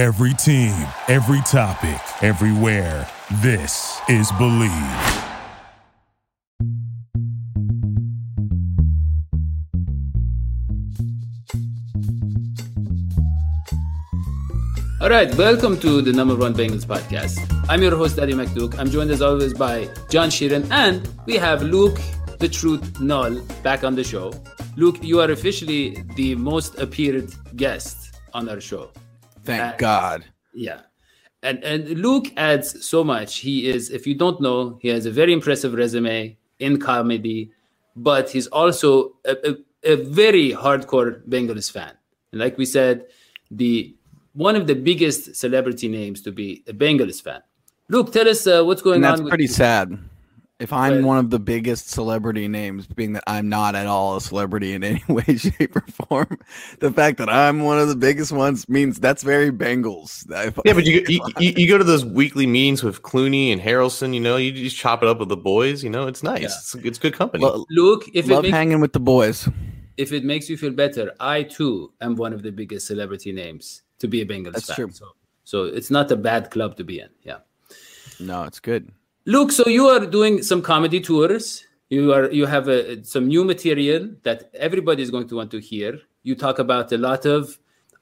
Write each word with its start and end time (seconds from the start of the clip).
Every 0.00 0.32
team, 0.32 0.72
every 1.08 1.42
topic, 1.42 2.00
everywhere. 2.22 3.06
This 3.42 4.00
is 4.08 4.32
Bleav. 4.32 4.72
All 15.02 15.10
right, 15.10 15.34
welcome 15.34 15.78
to 15.80 16.00
the 16.00 16.14
number 16.14 16.34
one 16.34 16.54
Bengals 16.54 16.86
podcast. 16.86 17.36
I'm 17.68 17.82
your 17.82 17.94
host, 17.94 18.18
Eddie 18.18 18.32
McDuke. 18.32 18.78
I'm 18.78 18.88
joined 18.88 19.10
as 19.10 19.20
always 19.20 19.52
by 19.52 19.86
John 20.08 20.30
Sheeran, 20.30 20.66
and 20.70 21.06
we 21.26 21.36
have 21.36 21.62
Luke, 21.62 22.00
the 22.38 22.48
truth 22.48 22.98
null, 23.02 23.38
back 23.62 23.84
on 23.84 23.94
the 23.96 24.04
show. 24.04 24.32
Luke, 24.76 24.96
you 25.02 25.20
are 25.20 25.30
officially 25.30 26.02
the 26.16 26.36
most 26.36 26.78
appeared 26.78 27.34
guest 27.54 28.16
on 28.32 28.48
our 28.48 28.62
show. 28.62 28.90
Thank 29.50 29.74
uh, 29.74 29.76
God. 29.76 30.24
Yeah. 30.54 30.80
And 31.42 31.64
and 31.64 31.88
Luke 31.88 32.32
adds 32.36 32.84
so 32.84 33.02
much. 33.02 33.38
He 33.38 33.68
is, 33.68 33.90
if 33.90 34.06
you 34.06 34.14
don't 34.14 34.40
know, 34.40 34.78
he 34.82 34.88
has 34.88 35.06
a 35.06 35.10
very 35.10 35.32
impressive 35.32 35.72
resume 35.74 36.36
in 36.58 36.78
comedy, 36.78 37.50
but 37.96 38.28
he's 38.28 38.46
also 38.48 39.16
a, 39.24 39.36
a, 39.48 39.92
a 39.92 39.96
very 39.96 40.50
hardcore 40.50 41.22
Bengals 41.28 41.70
fan. 41.70 41.92
And 42.32 42.40
like 42.40 42.58
we 42.58 42.66
said, 42.66 43.06
the 43.50 43.94
one 44.34 44.54
of 44.54 44.66
the 44.66 44.74
biggest 44.74 45.34
celebrity 45.34 45.88
names 45.88 46.20
to 46.22 46.32
be 46.32 46.62
a 46.68 46.72
Bengals 46.72 47.22
fan. 47.22 47.40
Luke, 47.88 48.12
tell 48.12 48.28
us 48.28 48.46
uh, 48.46 48.62
what's 48.62 48.82
going 48.82 48.96
and 48.96 49.04
that's 49.04 49.20
on. 49.20 49.24
That's 49.24 49.30
pretty 49.30 49.46
sad. 49.48 49.98
If 50.60 50.74
I'm 50.74 51.00
but, 51.00 51.06
one 51.06 51.16
of 51.16 51.30
the 51.30 51.38
biggest 51.38 51.88
celebrity 51.88 52.46
names, 52.46 52.86
being 52.86 53.14
that 53.14 53.24
I'm 53.26 53.48
not 53.48 53.74
at 53.74 53.86
all 53.86 54.16
a 54.16 54.20
celebrity 54.20 54.74
in 54.74 54.84
any 54.84 55.02
way, 55.08 55.24
shape, 55.36 55.74
or 55.74 55.80
form, 56.06 56.38
the 56.80 56.92
fact 56.92 57.16
that 57.16 57.30
I'm 57.30 57.60
one 57.60 57.78
of 57.78 57.88
the 57.88 57.96
biggest 57.96 58.30
ones 58.30 58.68
means 58.68 59.00
that's 59.00 59.22
very 59.22 59.50
Bengals. 59.50 60.28
Yeah, 60.64 60.74
but 60.74 60.84
you, 60.86 61.02
you, 61.08 61.52
you 61.56 61.66
go 61.66 61.78
to 61.78 61.84
those 61.84 62.04
weekly 62.04 62.46
meetings 62.46 62.82
with 62.82 63.00
Clooney 63.00 63.52
and 63.52 63.60
Harrelson. 63.60 64.12
You 64.12 64.20
know, 64.20 64.36
you 64.36 64.52
just 64.52 64.76
chop 64.76 65.02
it 65.02 65.08
up 65.08 65.18
with 65.18 65.30
the 65.30 65.36
boys. 65.36 65.82
You 65.82 65.88
know, 65.88 66.06
it's 66.06 66.22
nice. 66.22 66.42
Yeah. 66.42 66.46
It's, 66.48 66.74
it's 66.74 66.98
good 66.98 67.14
company. 67.14 67.42
Well, 67.42 67.64
Luke, 67.70 68.04
if 68.12 68.28
love 68.28 68.40
it 68.40 68.48
makes, 68.48 68.54
hanging 68.54 68.80
with 68.80 68.92
the 68.92 69.00
boys. 69.00 69.48
If 69.96 70.12
it 70.12 70.24
makes 70.24 70.50
you 70.50 70.58
feel 70.58 70.72
better, 70.72 71.12
I 71.18 71.42
too 71.44 71.94
am 72.02 72.16
one 72.16 72.34
of 72.34 72.42
the 72.42 72.52
biggest 72.52 72.86
celebrity 72.86 73.32
names 73.32 73.82
to 73.98 74.08
be 74.08 74.20
a 74.20 74.26
Bengals 74.26 74.52
That's 74.52 74.66
fan. 74.66 74.76
True. 74.76 74.90
So, 74.92 75.06
so 75.44 75.64
it's 75.64 75.90
not 75.90 76.10
a 76.10 76.16
bad 76.16 76.50
club 76.50 76.76
to 76.76 76.84
be 76.84 77.00
in. 77.00 77.08
Yeah. 77.22 77.38
No, 78.20 78.44
it's 78.44 78.60
good. 78.60 78.92
Luke, 79.30 79.52
so 79.52 79.68
you 79.68 79.86
are 79.86 80.04
doing 80.06 80.42
some 80.42 80.60
comedy 80.60 81.00
tours. 81.00 81.64
You 81.88 82.12
are 82.12 82.28
you 82.32 82.46
have 82.46 82.66
a, 82.66 83.04
some 83.04 83.28
new 83.28 83.44
material 83.44 84.10
that 84.24 84.50
everybody 84.54 85.04
is 85.04 85.10
going 85.12 85.28
to 85.28 85.36
want 85.36 85.52
to 85.52 85.60
hear. 85.60 86.00
You 86.24 86.34
talk 86.34 86.58
about 86.58 86.90
a 86.90 86.98
lot 86.98 87.26
of, 87.26 87.56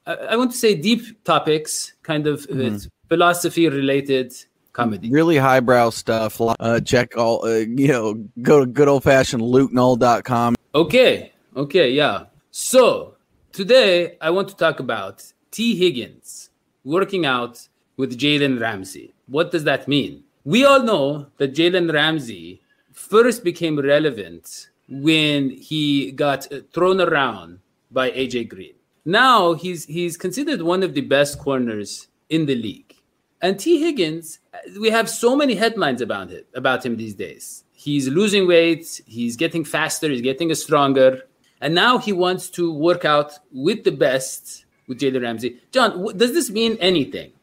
I, 0.07 0.13
I 0.31 0.35
want 0.37 0.51
to 0.53 0.57
say, 0.57 0.73
deep 0.73 1.23
topics, 1.25 1.93
kind 2.01 2.25
of 2.25 2.47
mm-hmm. 2.47 2.77
philosophy 3.09 3.69
related 3.69 4.33
comedy. 4.73 5.11
Really 5.11 5.37
highbrow 5.37 5.91
stuff. 5.91 6.41
Uh, 6.41 6.79
check 6.79 7.15
all, 7.15 7.45
uh, 7.45 7.57
you 7.83 7.89
know, 7.89 8.15
go 8.41 8.61
to 8.61 8.65
good 8.65 8.87
old 8.87 9.03
fashioned 9.03 9.43
lukenull.com. 9.43 10.55
Okay. 10.73 11.31
Okay. 11.55 11.91
Yeah. 11.91 12.23
So 12.49 13.17
today 13.51 14.17
I 14.19 14.31
want 14.31 14.47
to 14.49 14.55
talk 14.55 14.79
about 14.79 15.31
T. 15.51 15.75
Higgins 15.75 16.49
working 16.83 17.27
out 17.27 17.67
with 17.97 18.17
Jalen 18.17 18.59
Ramsey. 18.59 19.13
What 19.27 19.51
does 19.51 19.65
that 19.65 19.87
mean? 19.87 20.23
We 20.49 20.65
all 20.65 20.81
know 20.81 21.27
that 21.37 21.53
Jalen 21.53 21.93
Ramsey 21.93 22.63
first 22.91 23.43
became 23.43 23.79
relevant 23.79 24.69
when 24.87 25.51
he 25.51 26.11
got 26.11 26.47
thrown 26.73 26.99
around 26.99 27.59
by 27.91 28.09
AJ 28.09 28.49
Green. 28.49 28.73
Now 29.05 29.53
he's 29.53 29.85
he's 29.85 30.17
considered 30.17 30.63
one 30.63 30.81
of 30.81 30.95
the 30.95 31.01
best 31.01 31.37
corners 31.37 32.07
in 32.29 32.47
the 32.47 32.55
league. 32.55 32.95
And 33.43 33.59
T. 33.59 33.79
Higgins, 33.79 34.39
we 34.81 34.89
have 34.89 35.07
so 35.07 35.35
many 35.35 35.53
headlines 35.53 36.01
about 36.01 36.31
it 36.31 36.47
about 36.55 36.83
him 36.83 36.97
these 36.97 37.13
days. 37.13 37.63
He's 37.71 38.07
losing 38.07 38.47
weight, 38.47 39.01
he's 39.05 39.35
getting 39.35 39.63
faster, 39.63 40.09
he's 40.09 40.23
getting 40.23 40.51
stronger, 40.55 41.27
and 41.61 41.75
now 41.75 41.99
he 41.99 42.11
wants 42.11 42.49
to 42.57 42.73
work 42.73 43.05
out 43.05 43.37
with 43.51 43.83
the 43.83 43.91
best 43.91 44.65
with 44.87 44.99
Jalen 44.99 45.21
Ramsey. 45.21 45.61
John, 45.71 46.17
does 46.17 46.33
this 46.33 46.49
mean 46.49 46.75
anything? 46.79 47.33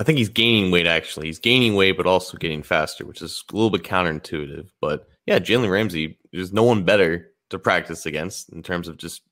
I 0.00 0.04
think 0.04 0.18
he's 0.18 0.28
gaining 0.28 0.70
weight. 0.70 0.86
Actually, 0.86 1.26
he's 1.26 1.38
gaining 1.38 1.74
weight, 1.74 1.96
but 1.96 2.06
also 2.06 2.36
getting 2.38 2.62
faster, 2.62 3.04
which 3.04 3.22
is 3.22 3.44
a 3.52 3.54
little 3.54 3.70
bit 3.70 3.82
counterintuitive. 3.82 4.68
But 4.80 5.08
yeah, 5.26 5.38
Jalen 5.38 5.70
Ramsey, 5.70 6.18
there's 6.32 6.52
no 6.52 6.62
one 6.62 6.84
better 6.84 7.30
to 7.50 7.58
practice 7.58 8.06
against 8.06 8.48
in 8.50 8.62
terms 8.62 8.88
of 8.88 8.96
just 8.96 9.22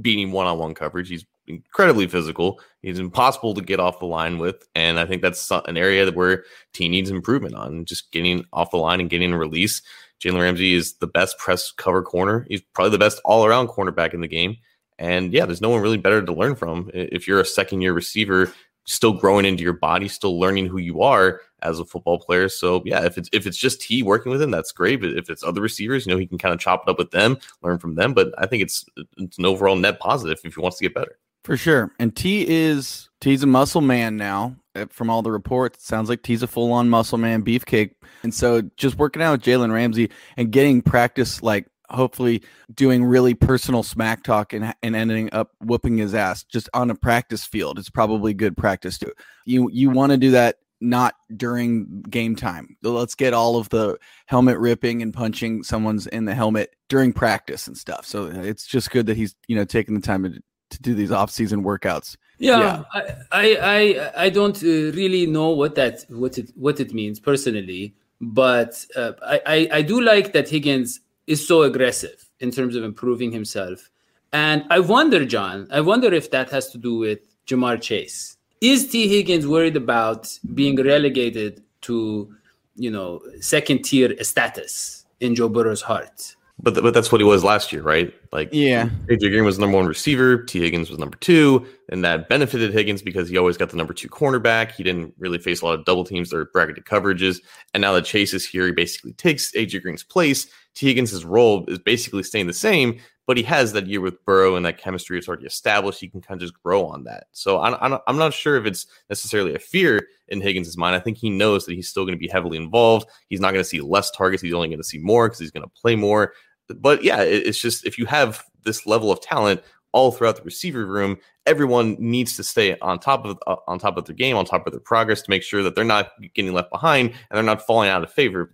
beating 0.00 0.30
one-on-one 0.30 0.74
coverage. 0.74 1.08
He's 1.08 1.26
incredibly 1.48 2.06
physical. 2.06 2.60
He's 2.82 2.98
impossible 2.98 3.54
to 3.54 3.60
get 3.60 3.80
off 3.80 3.98
the 3.98 4.06
line 4.06 4.38
with, 4.38 4.66
and 4.74 4.98
I 4.98 5.06
think 5.06 5.22
that's 5.22 5.50
an 5.50 5.76
area 5.76 6.04
that 6.04 6.14
where 6.14 6.44
T 6.72 6.88
needs 6.88 7.10
improvement 7.10 7.54
on. 7.54 7.84
Just 7.84 8.12
getting 8.12 8.44
off 8.52 8.70
the 8.70 8.76
line 8.76 9.00
and 9.00 9.10
getting 9.10 9.32
a 9.32 9.38
release. 9.38 9.82
Jalen 10.20 10.40
Ramsey 10.40 10.74
is 10.74 10.94
the 10.94 11.06
best 11.06 11.38
press 11.38 11.72
cover 11.72 12.02
corner. 12.02 12.46
He's 12.48 12.62
probably 12.72 12.92
the 12.92 12.98
best 12.98 13.20
all-around 13.24 13.68
cornerback 13.68 14.14
in 14.14 14.20
the 14.20 14.28
game. 14.28 14.56
And 14.98 15.32
yeah, 15.32 15.44
there's 15.44 15.60
no 15.60 15.68
one 15.68 15.82
really 15.82 15.98
better 15.98 16.22
to 16.22 16.32
learn 16.32 16.54
from. 16.54 16.90
If 16.94 17.28
you're 17.28 17.40
a 17.40 17.44
second 17.44 17.82
year 17.82 17.92
receiver, 17.92 18.50
still 18.86 19.12
growing 19.12 19.44
into 19.44 19.62
your 19.62 19.72
body, 19.72 20.08
still 20.08 20.38
learning 20.38 20.66
who 20.66 20.78
you 20.78 21.02
are 21.02 21.40
as 21.62 21.78
a 21.78 21.84
football 21.84 22.18
player. 22.18 22.48
So 22.48 22.82
yeah, 22.84 23.04
if 23.04 23.18
it's 23.18 23.28
if 23.32 23.46
it's 23.46 23.56
just 23.56 23.82
he 23.82 24.02
working 24.02 24.32
with 24.32 24.40
him, 24.40 24.50
that's 24.50 24.72
great. 24.72 25.00
But 25.00 25.10
if 25.10 25.28
it's 25.28 25.42
other 25.42 25.60
receivers, 25.60 26.06
you 26.06 26.12
know, 26.12 26.18
he 26.18 26.26
can 26.26 26.38
kind 26.38 26.54
of 26.54 26.60
chop 26.60 26.84
it 26.86 26.90
up 26.90 26.98
with 26.98 27.10
them, 27.10 27.38
learn 27.62 27.78
from 27.78 27.94
them. 27.94 28.14
But 28.14 28.32
I 28.38 28.46
think 28.46 28.62
it's 28.62 28.86
it's 29.18 29.38
an 29.38 29.44
overall 29.44 29.76
net 29.76 30.00
positive 30.00 30.38
if 30.44 30.54
he 30.54 30.60
wants 30.60 30.78
to 30.78 30.84
get 30.84 30.94
better. 30.94 31.18
For 31.44 31.56
sure. 31.56 31.92
And 31.98 32.14
T 32.14 32.46
is 32.48 33.08
T's 33.20 33.42
a 33.42 33.46
muscle 33.46 33.80
man 33.80 34.16
now. 34.16 34.56
Eh, 34.74 34.86
from 34.90 35.10
all 35.10 35.22
the 35.22 35.30
reports, 35.30 35.86
sounds 35.86 36.08
like 36.08 36.22
T's 36.22 36.42
a 36.42 36.46
full 36.46 36.72
on 36.72 36.88
muscle 36.88 37.18
man, 37.18 37.44
beefcake. 37.44 37.92
And 38.22 38.34
so 38.34 38.62
just 38.76 38.98
working 38.98 39.22
out 39.22 39.32
with 39.32 39.42
Jalen 39.42 39.72
Ramsey 39.72 40.10
and 40.36 40.50
getting 40.50 40.82
practice 40.82 41.42
like 41.42 41.66
hopefully 41.90 42.42
doing 42.74 43.04
really 43.04 43.34
personal 43.34 43.82
smack 43.82 44.22
talk 44.22 44.52
and, 44.52 44.74
and 44.82 44.96
ending 44.96 45.28
up 45.32 45.52
whooping 45.60 45.98
his 45.98 46.14
ass 46.14 46.44
just 46.44 46.68
on 46.74 46.90
a 46.90 46.94
practice 46.94 47.44
field. 47.44 47.78
It's 47.78 47.90
probably 47.90 48.34
good 48.34 48.56
practice 48.56 48.98
too. 48.98 49.12
You 49.44 49.70
you 49.72 49.90
want 49.90 50.12
to 50.12 50.18
do 50.18 50.30
that 50.32 50.56
not 50.80 51.14
during 51.36 52.02
game 52.02 52.36
time. 52.36 52.76
Let's 52.82 53.14
get 53.14 53.32
all 53.32 53.56
of 53.56 53.68
the 53.70 53.98
helmet 54.26 54.58
ripping 54.58 55.02
and 55.02 55.12
punching 55.12 55.62
someone's 55.62 56.06
in 56.08 56.24
the 56.24 56.34
helmet 56.34 56.74
during 56.88 57.12
practice 57.12 57.66
and 57.66 57.76
stuff. 57.76 58.06
So 58.06 58.26
it's 58.26 58.66
just 58.66 58.90
good 58.90 59.06
that 59.06 59.16
he's 59.16 59.34
you 59.48 59.56
know 59.56 59.64
taking 59.64 59.94
the 59.94 60.00
time 60.00 60.24
to, 60.24 60.30
to 60.70 60.82
do 60.82 60.94
these 60.94 61.12
off 61.12 61.30
season 61.30 61.64
workouts. 61.64 62.16
Yeah, 62.38 62.82
yeah. 62.94 63.14
I, 63.32 63.56
I 63.62 64.24
I 64.24 64.30
don't 64.30 64.56
uh, 64.62 64.92
really 64.92 65.26
know 65.26 65.50
what 65.50 65.74
that 65.76 66.04
what 66.08 66.38
it 66.38 66.50
what 66.54 66.80
it 66.80 66.92
means 66.92 67.18
personally, 67.18 67.94
but 68.20 68.84
uh, 68.94 69.12
I, 69.22 69.40
I 69.46 69.68
I 69.72 69.82
do 69.82 70.00
like 70.02 70.32
that 70.32 70.48
Higgins 70.48 71.00
is 71.26 71.46
so 71.46 71.62
aggressive 71.62 72.28
in 72.40 72.50
terms 72.50 72.76
of 72.76 72.84
improving 72.84 73.32
himself. 73.32 73.90
And 74.32 74.64
I 74.70 74.80
wonder, 74.80 75.24
John, 75.24 75.68
I 75.70 75.80
wonder 75.80 76.12
if 76.12 76.30
that 76.30 76.50
has 76.50 76.70
to 76.70 76.78
do 76.78 76.98
with 76.98 77.20
Ja'Marr 77.46 77.80
Chase. 77.80 78.36
Is 78.60 78.88
T. 78.88 79.08
Higgins 79.08 79.46
worried 79.46 79.76
about 79.76 80.28
being 80.54 80.76
relegated 80.76 81.62
to, 81.82 82.34
you 82.74 82.90
know, 82.90 83.22
second 83.40 83.82
tier 83.82 84.22
status 84.24 85.04
in 85.20 85.34
Joe 85.34 85.48
Burrow's 85.48 85.82
heart? 85.82 86.34
But, 86.58 86.70
th- 86.72 86.82
but 86.82 86.94
that's 86.94 87.12
what 87.12 87.20
he 87.20 87.24
was 87.24 87.44
last 87.44 87.70
year, 87.70 87.82
right? 87.82 88.14
Like, 88.32 88.48
yeah, 88.50 88.88
AJ 89.08 89.30
Green 89.30 89.44
was 89.44 89.58
number 89.58 89.76
one 89.76 89.86
receiver, 89.86 90.42
T. 90.42 90.60
Higgins 90.60 90.88
was 90.88 90.98
number 90.98 91.18
two, 91.18 91.66
and 91.90 92.02
that 92.02 92.30
benefited 92.30 92.72
Higgins 92.72 93.02
because 93.02 93.28
he 93.28 93.36
always 93.36 93.58
got 93.58 93.68
the 93.68 93.76
number 93.76 93.92
two 93.92 94.08
cornerback. 94.08 94.72
He 94.72 94.82
didn't 94.82 95.12
really 95.18 95.38
face 95.38 95.60
a 95.60 95.66
lot 95.66 95.78
of 95.78 95.84
double 95.84 96.04
teams 96.04 96.32
or 96.32 96.46
bracketed 96.46 96.86
coverages. 96.86 97.42
And 97.74 97.82
now 97.82 97.92
that 97.92 98.06
Chase 98.06 98.32
is 98.32 98.46
here, 98.46 98.64
he 98.64 98.72
basically 98.72 99.12
takes 99.12 99.52
AJ 99.52 99.82
Green's 99.82 100.02
place. 100.02 100.46
Higgins' 100.78 101.24
role 101.24 101.64
is 101.68 101.78
basically 101.78 102.22
staying 102.22 102.46
the 102.46 102.52
same, 102.52 102.98
but 103.26 103.36
he 103.36 103.42
has 103.44 103.72
that 103.72 103.86
year 103.86 104.00
with 104.00 104.24
Burrow 104.24 104.56
and 104.56 104.64
that 104.66 104.78
chemistry 104.78 105.18
is 105.18 105.26
already 105.26 105.46
established. 105.46 106.00
He 106.00 106.08
can 106.08 106.20
kind 106.20 106.40
of 106.40 106.48
just 106.48 106.62
grow 106.62 106.86
on 106.86 107.04
that. 107.04 107.24
So 107.32 107.60
I'm, 107.60 107.98
I'm 108.06 108.16
not 108.18 108.34
sure 108.34 108.56
if 108.56 108.66
it's 108.66 108.86
necessarily 109.08 109.54
a 109.54 109.58
fear 109.58 110.06
in 110.28 110.40
Higgins' 110.40 110.76
mind. 110.76 110.94
I 110.94 111.00
think 111.00 111.16
he 111.16 111.30
knows 111.30 111.66
that 111.66 111.74
he's 111.74 111.88
still 111.88 112.04
going 112.04 112.14
to 112.14 112.18
be 112.18 112.28
heavily 112.28 112.58
involved. 112.58 113.08
He's 113.28 113.40
not 113.40 113.52
going 113.52 113.62
to 113.62 113.68
see 113.68 113.80
less 113.80 114.10
targets. 114.10 114.42
He's 114.42 114.54
only 114.54 114.68
going 114.68 114.78
to 114.78 114.84
see 114.84 114.98
more 114.98 115.28
because 115.28 115.40
he's 115.40 115.50
going 115.50 115.64
to 115.64 115.80
play 115.80 115.96
more 115.96 116.32
but 116.74 117.04
yeah, 117.04 117.22
it's 117.22 117.58
just 117.58 117.86
if 117.86 117.98
you 117.98 118.06
have 118.06 118.44
this 118.64 118.86
level 118.86 119.12
of 119.12 119.20
talent 119.20 119.62
all 119.96 120.12
throughout 120.12 120.36
the 120.36 120.42
receiver 120.42 120.84
room, 120.84 121.16
everyone 121.46 121.96
needs 121.98 122.36
to 122.36 122.44
stay 122.44 122.78
on 122.80 122.98
top 122.98 123.24
of 123.24 123.38
uh, 123.46 123.56
on 123.66 123.78
top 123.78 123.96
of 123.96 124.04
their 124.04 124.14
game, 124.14 124.36
on 124.36 124.44
top 124.44 124.66
of 124.66 124.72
their 124.74 124.80
progress 124.80 125.22
to 125.22 125.30
make 125.30 125.42
sure 125.42 125.62
that 125.62 125.74
they're 125.74 125.84
not 125.84 126.10
getting 126.34 126.52
left 126.52 126.70
behind 126.70 127.08
and 127.08 127.16
they're 127.30 127.42
not 127.42 127.66
falling 127.66 127.88
out 127.88 128.04
of 128.04 128.12
favor. 128.12 128.52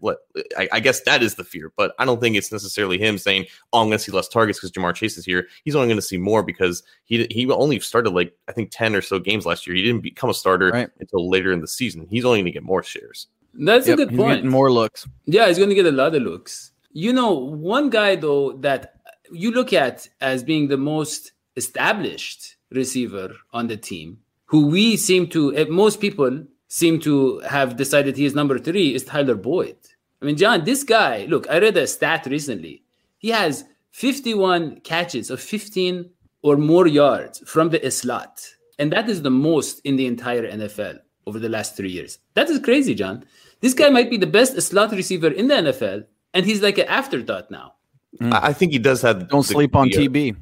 I, 0.56 0.68
I 0.70 0.78
guess 0.78 1.00
that 1.00 1.20
is 1.20 1.34
the 1.34 1.42
fear, 1.42 1.72
but 1.76 1.94
I 1.98 2.04
don't 2.04 2.20
think 2.20 2.36
it's 2.36 2.52
necessarily 2.52 2.96
him 2.96 3.18
saying, 3.18 3.46
"Oh, 3.72 3.80
I'm 3.80 3.88
going 3.88 3.98
to 3.98 4.04
see 4.04 4.12
less 4.12 4.28
targets 4.28 4.60
because 4.60 4.70
Ja'Marr 4.70 4.94
Chase 4.94 5.18
is 5.18 5.24
here." 5.24 5.48
He's 5.64 5.74
only 5.74 5.88
going 5.88 5.98
to 5.98 6.02
see 6.02 6.16
more 6.16 6.44
because 6.44 6.84
he 7.04 7.26
he 7.28 7.50
only 7.50 7.80
started 7.80 8.10
like 8.10 8.32
I 8.46 8.52
think 8.52 8.70
ten 8.70 8.94
or 8.94 9.02
so 9.02 9.18
games 9.18 9.44
last 9.44 9.66
year. 9.66 9.74
He 9.74 9.82
didn't 9.82 10.02
become 10.02 10.30
a 10.30 10.34
starter 10.34 10.70
right. 10.70 10.90
until 11.00 11.28
later 11.28 11.50
in 11.50 11.60
the 11.60 11.68
season. 11.68 12.06
He's 12.08 12.24
only 12.24 12.38
going 12.38 12.46
to 12.46 12.52
get 12.52 12.62
more 12.62 12.84
shares. 12.84 13.26
That's 13.54 13.88
yep, 13.88 13.98
a 13.98 14.06
good 14.06 14.16
point. 14.16 14.44
more 14.44 14.70
looks. 14.70 15.08
Yeah, 15.26 15.48
he's 15.48 15.58
going 15.58 15.70
to 15.70 15.74
get 15.74 15.86
a 15.86 15.90
lot 15.92 16.14
of 16.14 16.22
looks. 16.22 16.70
You 16.92 17.12
know, 17.12 17.32
one 17.32 17.90
guy 17.90 18.14
though 18.14 18.52
that 18.58 19.01
you 19.32 19.50
look 19.50 19.72
at 19.72 20.08
as 20.20 20.42
being 20.42 20.68
the 20.68 20.76
most 20.76 21.32
established 21.56 22.56
receiver 22.70 23.34
on 23.52 23.66
the 23.66 23.76
team, 23.76 24.18
who 24.46 24.66
we 24.66 24.96
seem 24.96 25.26
to, 25.28 25.54
eh, 25.56 25.64
most 25.68 26.00
people 26.00 26.44
seem 26.68 27.00
to 27.00 27.40
have 27.40 27.76
decided 27.76 28.16
he 28.16 28.24
is 28.24 28.34
number 28.34 28.58
three, 28.58 28.94
is 28.94 29.04
Tyler 29.04 29.34
Boyd. 29.34 29.76
I 30.20 30.24
mean, 30.24 30.36
John, 30.36 30.64
this 30.64 30.84
guy, 30.84 31.26
look, 31.28 31.48
I 31.50 31.58
read 31.58 31.76
a 31.76 31.86
stat 31.86 32.26
recently. 32.26 32.82
He 33.18 33.30
has 33.30 33.64
51 33.90 34.80
catches 34.80 35.30
of 35.30 35.40
15 35.40 36.10
or 36.42 36.56
more 36.56 36.86
yards 36.86 37.42
from 37.46 37.70
the 37.70 37.90
slot. 37.90 38.46
And 38.78 38.92
that 38.92 39.08
is 39.08 39.22
the 39.22 39.30
most 39.30 39.80
in 39.84 39.96
the 39.96 40.06
entire 40.06 40.44
NFL 40.50 40.98
over 41.26 41.38
the 41.38 41.48
last 41.48 41.76
three 41.76 41.90
years. 41.90 42.18
That 42.34 42.50
is 42.50 42.58
crazy, 42.58 42.94
John. 42.94 43.24
This 43.60 43.74
guy 43.74 43.90
might 43.90 44.10
be 44.10 44.16
the 44.16 44.26
best 44.26 44.60
slot 44.60 44.92
receiver 44.92 45.28
in 45.28 45.48
the 45.48 45.54
NFL, 45.54 46.04
and 46.34 46.44
he's 46.46 46.62
like 46.62 46.78
an 46.78 46.88
afterthought 46.88 47.50
now. 47.50 47.74
I 48.20 48.48
I 48.48 48.52
think 48.52 48.72
he 48.72 48.78
does 48.78 49.02
have. 49.02 49.28
Don't 49.28 49.46
the- 49.46 49.54
sleep 49.54 49.74
on 49.74 49.88
the, 49.88 49.96
uh, 49.96 50.00
TB. 50.00 50.36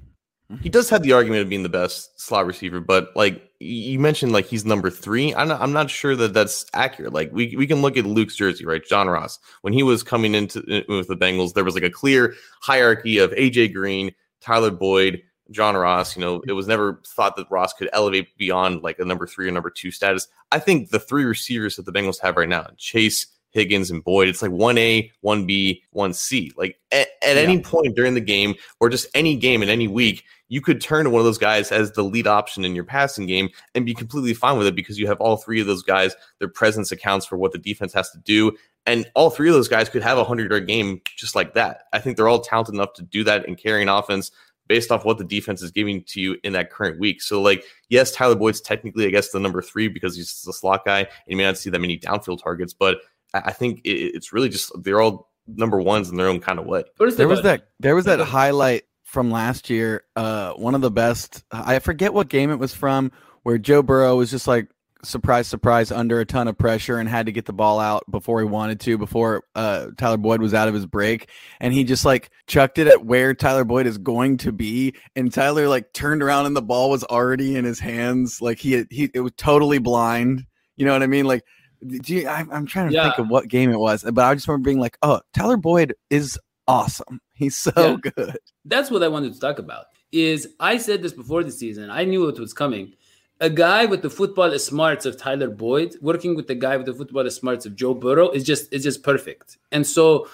He 0.63 0.69
does 0.69 0.91
have 0.91 1.03
the 1.03 1.13
argument 1.13 1.43
of 1.43 1.49
being 1.49 1.63
the 1.63 1.69
best 1.69 2.21
slot 2.21 2.45
receiver, 2.45 2.81
but 2.81 3.15
like 3.15 3.51
you 3.61 4.01
mentioned, 4.01 4.33
like 4.33 4.47
he's 4.47 4.65
number 4.65 4.91
three. 4.91 5.33
I'm 5.35 5.47
not, 5.47 5.61
I'm 5.61 5.73
not 5.73 5.91
sure 5.91 6.17
that 6.17 6.35
that's 6.35 6.67
accurate. 6.75 7.13
Like 7.13 7.31
we, 7.33 7.55
we 7.57 7.69
can 7.69 7.83
look 7.83 7.97
at 7.97 8.05
Luke's 8.05 8.35
jersey, 8.35 8.65
right? 8.65 8.85
John 8.85 9.09
Ross, 9.09 9.39
when 9.61 9.73
he 9.73 9.85
was 9.85 10.03
coming 10.03 10.35
into 10.35 10.59
uh, 10.61 10.83
with 10.89 11.07
the 11.07 11.17
Bengals, 11.17 11.55
there 11.55 11.63
was 11.63 11.75
like 11.75 11.85
a 11.85 11.91
clear 11.91 12.35
hierarchy 12.63 13.19
of 13.19 13.31
AJ 13.33 13.75
Green, 13.75 14.13
Tyler 14.41 14.73
Boyd, 14.73 15.23
John 15.51 15.77
Ross. 15.77 16.17
You 16.17 16.23
know, 16.23 16.43
it 16.49 16.53
was 16.53 16.67
never 16.67 17.01
thought 17.07 17.37
that 17.37 17.51
Ross 17.51 17.73
could 17.73 17.91
elevate 17.93 18.37
beyond 18.37 18.83
like 18.83 18.99
a 18.99 19.05
number 19.05 19.27
three 19.27 19.47
or 19.47 19.53
number 19.53 19.71
two 19.71 19.91
status. 19.91 20.27
I 20.51 20.59
think 20.59 20.91
the 20.91 20.99
three 20.99 21.25
receivers 21.25 21.77
that 21.77 21.85
the 21.87 21.93
Bengals 21.93 22.21
have 22.23 22.37
right 22.37 22.49
now, 22.49 22.67
Chase, 22.77 23.27
Higgins, 23.51 23.91
and 23.91 24.03
Boyd, 24.03 24.29
it's 24.29 24.43
like 24.43 24.51
1A, 24.51 25.11
1B, 25.25 25.83
1C. 25.95 26.53
Like 26.57 26.79
at, 26.93 27.09
at 27.23 27.37
any 27.37 27.61
point 27.61 27.97
during 27.97 28.15
the 28.15 28.21
game 28.21 28.55
or 28.79 28.89
just 28.89 29.09
any 29.15 29.37
game 29.37 29.63
in 29.63 29.69
any 29.69 29.89
week, 29.89 30.25
you 30.49 30.61
could 30.61 30.81
turn 30.81 31.05
to 31.05 31.11
one 31.11 31.21
of 31.21 31.25
those 31.25 31.39
guys 31.39 31.71
as 31.71 31.93
the 31.93 32.03
lead 32.03 32.27
option 32.27 32.65
in 32.65 32.75
your 32.75 32.85
passing 32.85 33.27
game 33.27 33.49
and 33.75 33.87
be 33.87 33.95
completely 33.95 34.35
fine 34.35 34.59
with 34.59 34.67
it 34.67 34.75
because 34.75 34.99
you 34.99 35.07
have 35.07 35.21
all 35.21 35.37
three 35.37 35.61
of 35.61 35.67
those 35.67 35.83
guys. 35.83 36.15
Their 36.39 36.49
presence 36.49 36.91
accounts 36.93 37.25
for 37.25 37.37
what 37.37 37.53
the 37.53 37.59
defense 37.59 37.93
has 37.93 38.11
to 38.11 38.19
do. 38.19 38.53
And 38.87 39.09
all 39.15 39.31
three 39.31 39.49
of 39.49 39.55
those 39.55 39.69
guys 39.69 39.89
could 39.89 40.03
have 40.03 40.19
a 40.19 40.23
100 40.23 40.51
yard 40.51 40.67
game 40.67 41.01
just 41.17 41.35
like 41.35 41.55
that. 41.55 41.85
I 41.93 42.01
think 42.01 42.17
they're 42.17 42.29
all 42.29 42.41
talented 42.41 42.75
enough 42.75 42.95
to 42.95 43.03
do 43.03 43.23
that 43.25 43.47
and 43.47 43.57
carry 43.57 43.83
an 43.83 43.89
offense 43.89 44.33
based 44.71 44.93
off 44.93 45.05
what 45.05 45.19
the 45.19 45.25
defense 45.25 45.63
is 45.63 45.73
giving 45.73 46.01
to 46.05 46.21
you 46.21 46.37
in 46.45 46.53
that 46.53 46.71
current 46.71 46.99
week. 47.01 47.21
So, 47.21 47.43
like, 47.43 47.65
yes, 47.89 48.13
Tyler 48.13 48.37
Boyd's 48.37 48.61
technically, 48.61 49.05
I 49.05 49.11
guess, 49.11 49.31
the 49.31 49.41
number 49.41 49.61
three 49.61 49.89
because 49.89 50.15
he's 50.15 50.43
the 50.43 50.53
slot 50.53 50.85
guy 50.85 51.01
and 51.01 51.09
you 51.27 51.37
may 51.37 51.43
not 51.43 51.59
see 51.59 51.71
that 51.71 51.81
many 51.81 51.99
downfield 51.99 52.41
targets, 52.41 52.73
but 52.73 52.99
I 53.35 53.41
I 53.47 53.53
think 53.53 53.81
it's 53.85 54.33
really 54.33 54.49
just 54.49 54.73
they're 54.83 55.01
all 55.01 55.31
number 55.47 55.81
ones 55.81 56.09
in 56.11 56.17
their 56.17 56.29
own 56.29 56.41
kind 56.41 56.59
of 56.59 56.67
way. 56.67 56.85
There 57.17 57.27
of 57.27 57.31
was 57.31 57.43
that 57.43 57.69
there 57.81 57.95
was 57.95 58.05
that 58.05 58.21
highlight 58.21 58.85
from 59.05 59.31
last 59.31 59.71
year. 59.71 60.05
Uh, 60.15 60.53
one 60.53 60.75
of 60.75 60.81
the 60.81 60.91
best. 60.91 61.45
I 61.51 61.79
forget 61.81 62.15
what 62.15 62.29
game 62.29 62.51
it 62.51 62.59
was 62.59 62.75
from, 62.75 63.13
where 63.43 63.59
Joe 63.59 63.83
Burrow 63.83 64.17
was 64.17 64.31
just 64.31 64.47
like 64.47 64.69
surprise, 65.03 65.47
surprise, 65.47 65.91
under 65.91 66.21
a 66.21 66.27
ton 66.27 66.47
of 66.47 66.59
pressure 66.59 66.99
and 66.99 67.09
had 67.09 67.27
to 67.27 67.33
get 67.33 67.47
the 67.47 67.53
ball 67.53 67.81
out 67.81 68.05
before 68.11 68.41
he 68.41 68.47
wanted 68.47 68.79
to, 68.81 68.99
before 68.99 69.45
uh, 69.55 69.87
Tyler 69.97 70.19
Boyd 70.19 70.43
was 70.43 70.55
out 70.55 70.69
of 70.69 70.75
his 70.75 70.87
break, 70.87 71.31
and 71.59 71.73
he 71.73 71.85
just 71.85 72.05
like 72.05 72.31
chucked 72.47 72.79
it 72.79 72.87
at 72.87 73.05
where 73.05 73.35
Tyler 73.35 73.65
Boyd 73.65 73.87
is 73.87 73.99
going 73.99 74.37
to 74.39 74.53
be, 74.53 74.95
and 75.17 75.33
Tyler 75.33 75.69
like 75.69 75.93
turned 75.93 76.23
around 76.23 76.47
and 76.47 76.57
the 76.57 76.63
ball 76.63 76.91
was 76.91 77.03
already 77.05 77.57
in 77.57 77.65
his 77.65 77.81
hands, 77.81 78.41
like 78.41 78.59
he 78.59 78.85
he 78.91 79.11
it 79.15 79.21
was 79.21 79.33
totally 79.37 79.79
blind. 79.79 80.47
You 80.77 80.87
know 80.87 80.93
what 80.93 81.03
I 81.03 81.07
mean? 81.09 81.27
Like. 81.27 81.43
You, 81.83 82.29
I, 82.29 82.45
I'm 82.53 82.67
trying 82.67 82.91
to 82.91 83.03
think 83.03 83.19
of 83.19 83.29
what 83.29 83.49
game 83.49 83.71
it 83.71 83.79
was, 83.79 84.03
but 84.03 84.25
I 84.25 84.35
just 84.35 84.47
remember 84.49 84.69
being 84.69 84.81
like, 84.81 84.99
"Oh, 85.03 85.21
Tyler 85.35 85.57
Boyd 85.57 85.95
is 86.11 86.39
awesome. 86.69 87.21
He's 87.35 87.57
so 87.57 87.73
Yeah. 87.77 87.97
good." 88.13 88.39
that's 88.67 88.91
what 88.91 89.03
I 89.03 89.09
wanted 89.09 89.33
to 89.35 89.41
talk 89.41 89.59
about. 89.59 89.87
Is 90.13 90.49
I 90.61 90.77
said 90.79 91.03
this 91.03 91.13
before 91.13 91.43
the 91.45 91.53
season. 91.53 91.91
I 91.91 92.05
knew 92.05 92.29
it 92.29 92.39
was 92.39 92.53
coming. 92.53 92.95
A 93.41 93.49
guy 93.49 93.87
with 93.87 94.03
the 94.03 94.11
football 94.11 94.57
smarts 94.59 95.07
of 95.07 95.17
Tyler 95.17 95.49
Boyd 95.49 95.97
working 96.03 96.37
with 96.37 96.47
the 96.47 96.55
guy 96.55 96.77
with 96.77 96.85
the 96.87 96.93
football 96.93 97.29
smarts 97.31 97.65
of 97.65 97.75
Joe 97.75 97.95
Burrow 97.95 98.29
is 98.31 98.45
just 98.45 98.71
is 98.73 98.83
just 98.83 99.03
perfect. 99.03 99.57
And 99.73 99.87
so 99.87 100.29